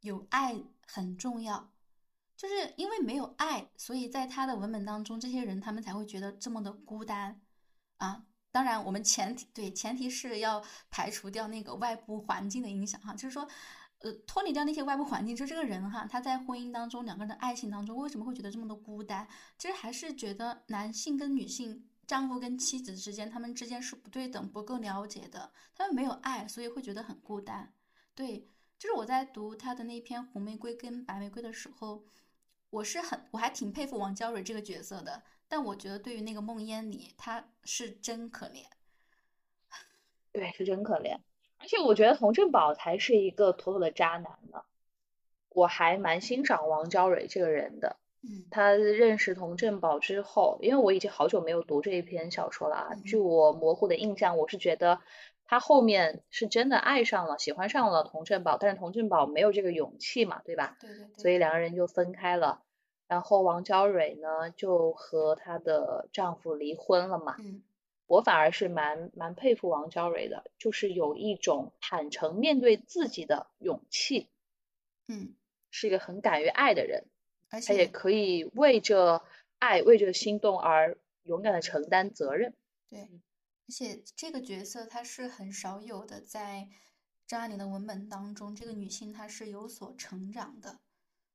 [0.00, 1.70] 有爱很重要。
[2.38, 7.38] 就是因为没有爱，所以在他的文本当中，这些人他们才会觉得这么的孤单
[7.98, 8.24] 啊。
[8.52, 13.48] 当然，我们前提对前提是要排除掉那个外部环境的影响哈，就是说，
[14.00, 19.26] 呃，脱离掉那些外部环境，就这个人哈，他在婚姻当中，两个人的爱情当中，为什么会觉得这么的孤单？
[19.56, 27.72] 其实还是觉得男性跟女性，丈夫跟妻子之间，他们之间是不对等、不够了解的，他们没有爱，所以会觉得很孤单。
[28.14, 28.46] 对，
[28.78, 32.04] 就是我在读他的那篇《红玫瑰跟白玫瑰》的时候。
[32.70, 35.22] 我是很，我还挺佩服王娇蕊这个角色的，
[35.52, 38.64] 但我觉得对于那个梦烟里，他是真可怜。
[40.32, 41.18] 对，是真可怜。
[41.58, 44.62] 而且我觉得童振宝才是一个妥妥的渣男呢。
[45.50, 47.96] 我还蛮欣赏王娇蕊这个人的。
[48.22, 48.46] 嗯。
[48.50, 52.94] 他认识童振宝之后，因为我已经好久没有读这一篇小说了啊。
[53.04, 55.02] 据我模糊的印象，我是觉得
[55.44, 60.78] 他后面是真的爱上了、喜欢上了童振宝，但是童振宝没有这个勇气嘛，对吧？
[60.80, 62.62] 对对对，所以两个人就分开了。
[63.12, 67.36] 然后王娇蕊呢，就和她的丈夫离婚了嘛。
[67.40, 67.62] 嗯
[68.06, 74.28] 我反而是蛮蛮佩服王娇蕊的，就是有一种坦诚面对自己的勇气，
[75.08, 75.34] 嗯，
[75.70, 77.04] 是一个很敢于爱的人，
[77.48, 79.22] 而她也可以为这
[79.58, 82.54] 爱、为着心动而勇敢的承担责任。
[82.88, 86.68] 对，而且这个角色她是很少有的，在
[87.26, 90.80] 张爱玲的文本当中，这个女性她是有所成长的。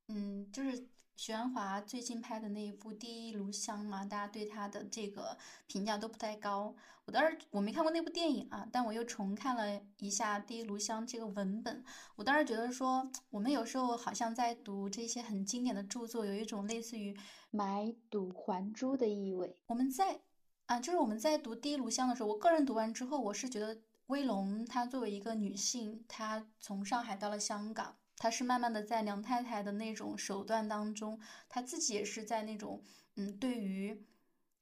[0.10, 0.86] 嗯，就是
[1.18, 6.76] 许鞍华最近拍的那一部《第一炉香》嘛，大家对他的这个评价都不太高。
[7.06, 11.84] 我当时我没看过那部电影啊，但我又重看了一下《第一炉香》这个文本，
[12.16, 17.18] 我当时觉得说，我们有时候好像在读这些很经典的著作，有一种类似于
[17.50, 19.58] 买椟还珠的意味。
[19.66, 20.22] 我们在
[20.68, 32.84] 啊，就是我们在读《第一炉香》的时候，我个人读完之后，我是觉得威龙她作为一个女性，她从上海到了香港，她是慢慢的在梁太太的那种手段当中，她自己也是在那种
[33.16, 34.06] 嗯，对于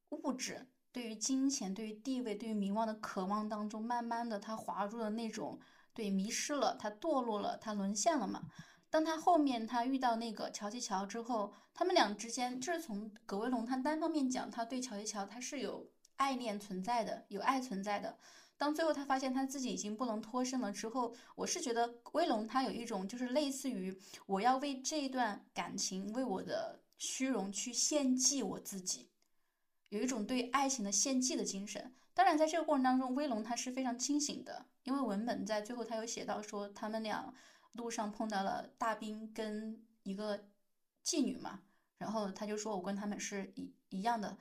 [0.10, 5.60] 物质、对于金钱、对于地位、对于名望的渴望当中，慢慢的她滑入了那种
[5.94, 8.44] 对迷失了，她堕落了，她沦陷了嘛。
[8.90, 18.18] 当她后面她遇到那个乔吉乔之后，他们俩之间就是从葛威龙他单方面讲，他对乔吉乔他是有爱恋存在的，有爱存在的。
[18.58, 29.10] 当最后他发现他自己已经不能脱身了之后，我是觉得威龙他有一种就是类似于我要为这段感情，为我的虚荣去献祭我自己，
[29.90, 31.94] 有一种对爱情的献祭的精神。
[32.14, 37.34] 当然，在这个过程当中，威龙他是非常清醒的，因为文本在最后他有写到说他们俩
[37.74, 40.48] 路上碰到了大兵跟一个
[41.04, 41.62] 妓女嘛，
[41.98, 44.38] 然后他就说我跟他们是一一样的，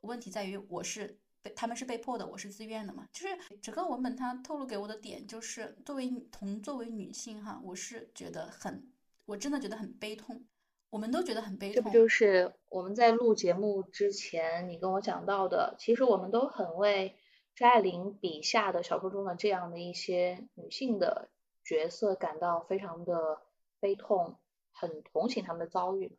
[0.00, 3.08] 问题在于我是被他们是被迫的，我是自愿的嘛。
[3.12, 8.90] 就是整个文本它透露给我的点就是，作为同作为女性哈，我是觉得很，
[9.26, 10.44] 我真的觉得很悲痛，
[10.90, 11.74] 我们都觉得很悲痛。
[11.74, 15.74] 这不就是我们在录节目之前你跟我讲到的？
[15.78, 17.16] 其实我们都很为
[17.56, 21.28] 张爱玲笔下的小说中的这样的一些女性的
[21.64, 23.42] 角色感到非常的
[23.80, 24.36] 悲痛，
[24.70, 26.16] 很同情她们的遭遇。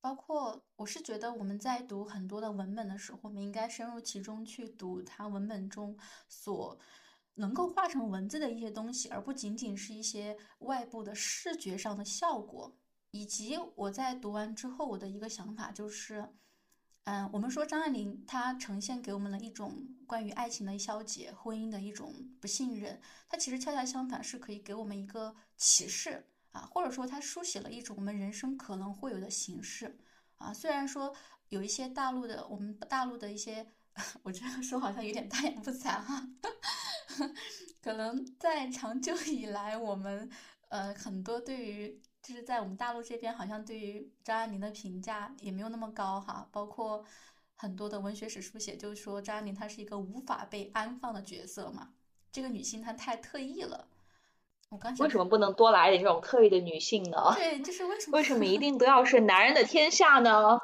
[0.00, 5.96] 包括我是觉得我们在读很多的文本的时候，我们应该深入其中去读它文本中
[6.28, 6.78] 所
[7.34, 12.76] 能够化成文字的一些东西，而不仅仅是一些外部的视觉上的效果。
[13.10, 16.28] 以及我在读完之后，我的一个想法就是，
[17.04, 26.26] 嗯，我们说张爱玲她呈现给我们了一种关于爱情的消解、婚姻的一种不信任，它其实恰恰相反，是可以给我们一个启示。
[26.66, 29.98] 或者说它书写了一种我们人生可能会有的形式
[30.36, 30.52] 啊。
[30.52, 31.14] 虽然说
[31.48, 33.72] 有一些大陆的，我们大陆的一些，
[34.22, 36.28] 我这样说好像有点大言不惭哈，
[37.80, 40.30] 可能在长久以来，我们
[40.68, 47.04] 呃很多对于就是在我们大陆这边，好像对于张爱玲的评价也没有那么高哈，包括
[47.56, 51.94] 很多的文学史书写，就是说张爱玲她是一个无法被安放的角色嘛，
[52.30, 53.88] 这个女性她太特异了。
[54.70, 57.34] 我刚为什么不能多来点这种特异的女性呢？
[57.36, 60.58] 对，就是为什么为什么一定 都要是男人的天下呢？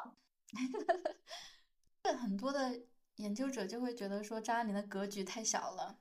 [2.03, 2.79] 对很多的
[3.15, 5.97] 研究者就会觉得说张爱玲的格局太小了，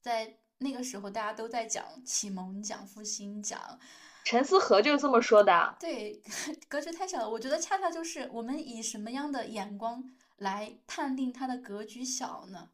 [0.00, 3.78] 在那个时候大家都在讲启蒙、讲复兴、讲
[4.24, 5.76] 陈思和就是这么说的。
[5.78, 6.20] 对，
[6.68, 7.30] 格局太小了。
[7.30, 10.02] 我觉得恰恰就是我们以什么样的眼光
[10.38, 12.70] 来判定他的格局小呢？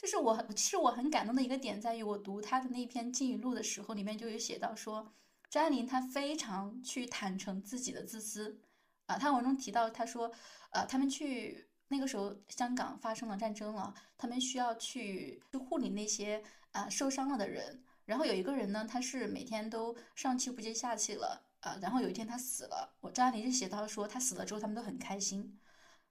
[0.00, 5.12] 就是我其实我很感动的一个点在于，我读他的那篇《禁语录》的时候，里面就有写到说，
[5.50, 8.58] 张爱玲她非常去坦诚自己的自私
[9.04, 9.18] 啊。
[9.18, 10.32] 她文中提到，她说，
[10.70, 17.84] 呃，他们去那个时候香港发生了战争了，他们需要去去护理那些啊、受伤了的人。
[18.06, 25.58] 然后有一个人呢，他是每天都上气不接下气了啊、然后有一天他死了，我张爱玲就写到说，他死了之后，他们都很开心。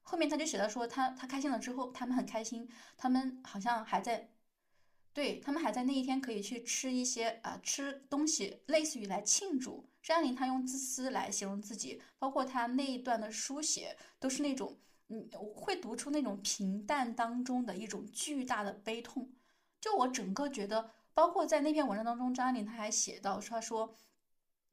[0.09, 2.67] 后面他就写到说他他开心了之后，他们很开心，
[2.97, 4.31] 他们好像还在，
[5.13, 9.87] 对他们还在那一天可以去吃一些啊、吃东西，类似于来庆祝。
[10.01, 14.79] 张爱玲她用自私来形容自己，包括她那一段的书写都是那种
[15.09, 19.31] 嗯会读出那种平淡当中的一种巨大的悲痛。
[19.79, 23.95] 就我整个觉得，包括在那篇文章当中，张爱玲她还写到说，她说。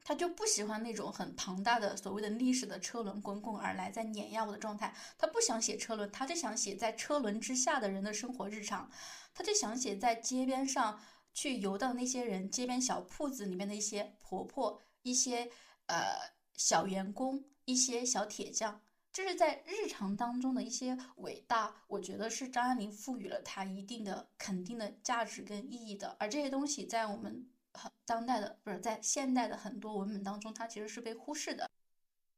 [0.06, 4.94] 他就不喜欢那种很庞大的所谓的历史的车轮滚滚而来，在碾压我的状态。
[5.18, 8.88] 他不想写车轮，他就想写在车轮之下的人的生活日常。
[9.34, 11.00] 他就想写在街边上
[11.32, 15.50] 去游荡那些人，街边小铺子里面的一些婆婆、一些
[15.86, 16.14] 呃
[16.54, 18.80] 小员工、一些小铁匠。
[19.12, 26.16] 这是在日常当中的一些伟大，我觉得是张爱玲赋予了他一定的肯定的价值跟意义的。
[26.20, 31.70] 而这些东西在我们很当代的，不是在现代的很多文本当中，它其实是被忽视的。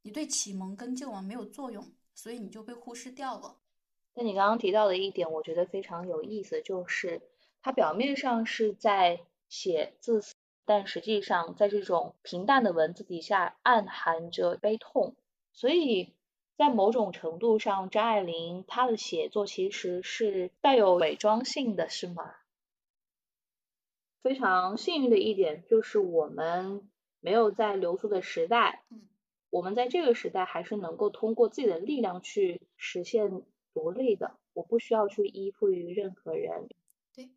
[0.02, 3.56] 你对启蒙跟救亡没有作用，所以你就被忽视掉了。
[4.14, 7.22] 那你刚刚提到的一点，我觉得非常有意思，就是
[7.62, 10.34] 它表面上是在写自私，
[10.64, 15.14] 但实际上在这种平淡的文字底下暗含着悲痛，
[15.52, 16.12] 所以。
[16.58, 22.34] 在某种程度上，张爱玲她的写作其实是带有伪装性的，是吗？
[24.22, 26.88] 非常幸运的一点就是我们
[27.20, 29.08] 没有在流苏的时代，嗯，
[29.50, 33.42] 我们在这个时代还是能够通过自己的力量去实现
[33.72, 36.68] 独立的，我不需要去依附于任何人。
[37.12, 37.30] 对，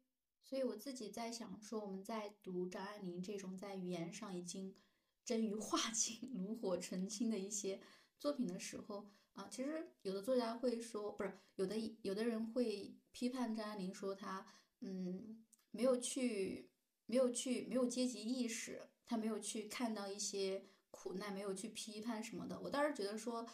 [0.43, 4.75] 所以我自己在想说，我们在读张爱玲这种在语言上已经
[5.23, 7.79] 臻于化境、 炉火纯青的一些。
[8.19, 14.45] 作品的时候啊，其实有的作家会说，不是有的有的人会批判张爱玲，说她
[14.81, 16.69] 嗯没有去
[17.11, 22.57] 没有去没有阶级意识，他没有去看到一些苦难，没有去批判什么的。
[22.61, 23.45] 我倒是觉得说，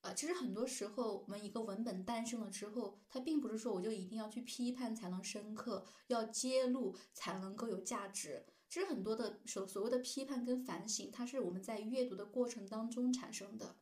[0.00, 8.46] 呃，其实很多时候我们一个文本诞生了之后，它并不是说我就一定要去批判才能深刻，要揭露才能够有价值。
[8.66, 13.76] 其实很多的所所谓的批判跟反省，它是我们在阅读的过程当中产生的。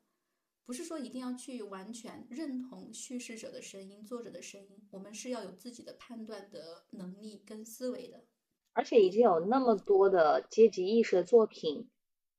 [0.65, 8.25] 不是说一定要去完全认同叙事者的声音、作者的声音，我们是要有自己的判断的能力跟思维的。
[8.73, 11.89] 而且已经有那么多的阶级意识的作品，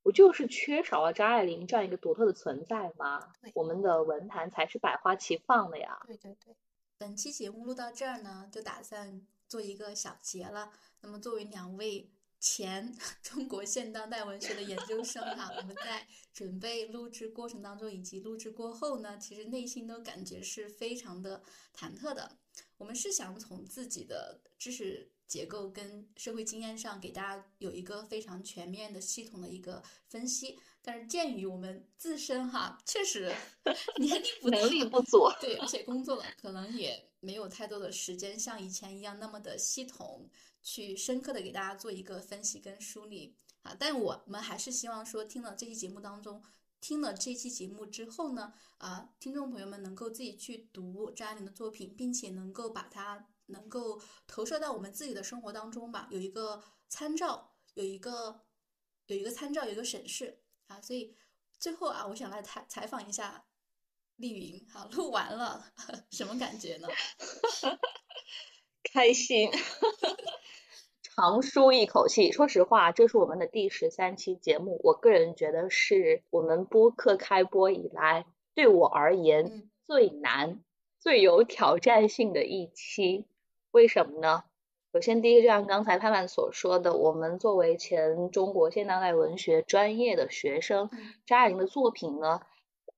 [0.04, 3.32] 不就是缺少了张爱玲这样一个独特的存在吗？
[3.54, 6.02] 我们的文坛才是百花齐放的呀。
[6.08, 6.56] 对对对，
[6.98, 10.72] 本期节目录到这儿呢，就打算做一个小结了。
[11.02, 12.10] 那么作为两位。
[12.44, 12.92] 前
[13.22, 21.44] 中国现当代文学的研究生哈，我们在准备录制过程当中以及录制过后呢，其实内心都感觉是非常的
[21.78, 22.32] 忐忑的。
[22.80, 33.34] 我们是想从自己的知识结构跟社会经验上给大家有一个非常全面的系统的一个分析，但是鉴于我们自身哈确实
[33.98, 40.30] 年龄不能力不足，对，而且工作了，可能也没有太多的时间像以前一样那么的系统。
[40.64, 46.44] 去深刻的给大家做一个分析跟梳理啊，但我们还是希望说，听了这期节目当中，
[46.80, 58.42] 听了这期节目之后呢，啊，听众朋友们能够自己去读张爱玲的作品，并且能够把它能够投射到我们自己的生活当中吧，有一个参照，有一个
[59.08, 61.16] 有一个参照，有一个审视啊，所以
[61.60, 63.46] 最后啊，我想来采采访一下
[64.16, 65.66] 丽云，好，录完了，
[66.12, 66.88] 什么感觉呢？
[68.84, 69.52] 开心。
[71.14, 72.32] 长舒一口气。
[72.32, 78.26] 说实话，这是我们的第十三期节目，我个人觉得是我们播客开播以来
[78.56, 80.64] 对我而言最难、
[81.00, 83.28] 最有挑战性的一期。
[83.72, 84.44] 为什么呢？
[84.94, 90.90] 首先，第一个就像刚才盼盼所说的，我们作为前中国现当代文学专业的学生，
[91.26, 92.42] 张爱玲的作品呢？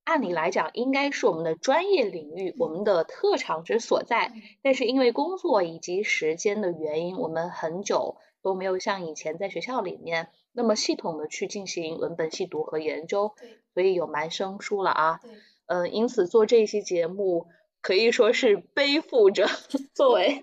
[0.02, 4.32] 按理来讲，应该是我们的专业领域，我们的特长之所在。
[4.60, 13.32] 但是因为工作以及时间的原因，我们很久都没有像以前在学校里面那么系统的去进行文本细读和研究，
[13.72, 15.20] 所以有蛮生疏了啊。
[15.66, 17.46] 嗯，因此做这一期节目
[17.84, 19.46] 可以说是背负着
[19.92, 20.42] 作为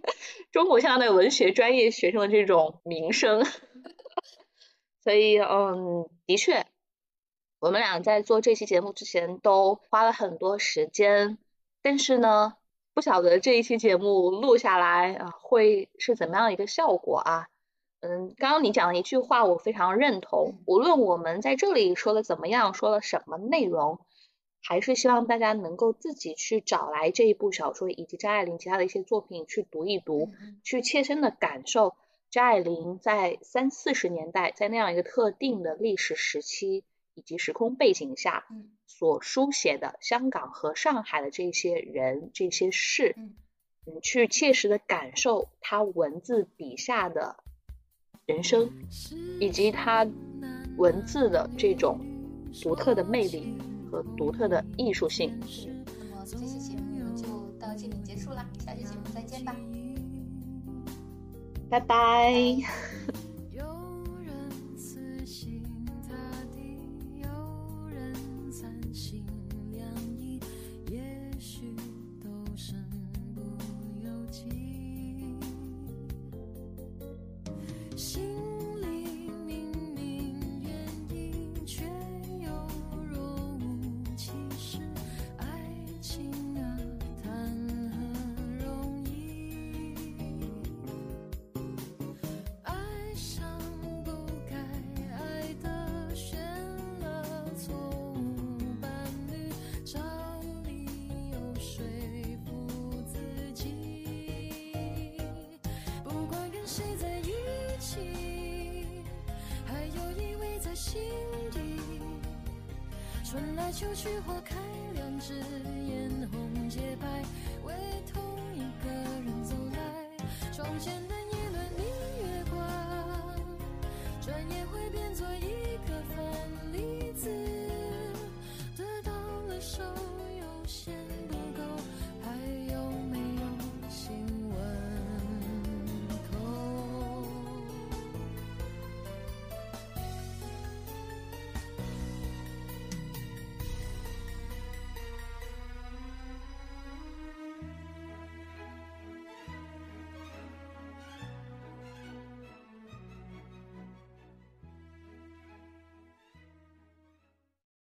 [0.52, 3.44] 中国现代文学专业学生的这种名声。
[5.04, 6.68] 所以，嗯，的确。
[7.60, 11.40] 我们俩在做这期节目之前都花了很多时间，
[11.82, 12.58] 但是呢，
[12.94, 17.48] 不晓得这一期节目录下来啊会是怎么样一个效果啊？
[18.02, 24.06] 嗯，刚刚你讲的一句话我非常认同，无论我们在这里说的怎么样，说了什么内容，
[24.62, 30.32] 还是希望大家能够自己去找来这一部小说以及张爱玲其他的一些作品去读一读，
[30.64, 31.96] 去切身的感受
[32.30, 36.84] 张爱玲在三四十年代在那样一个特定的历史时期。
[37.14, 38.46] 以及时空背景下
[38.88, 47.36] 所书写的香港和上海的这些人、这些事，嗯，去切实的感受他文字笔下的
[48.26, 48.72] 人生，
[49.42, 50.08] 以及他
[50.78, 52.00] 文字的这种
[52.64, 53.58] 独特的魅力
[53.92, 55.38] 和独特的艺术性。
[56.00, 57.28] 那么这期节目就
[57.60, 59.54] 到这里结束了，下期节目再见吧，
[61.70, 62.34] 拜拜。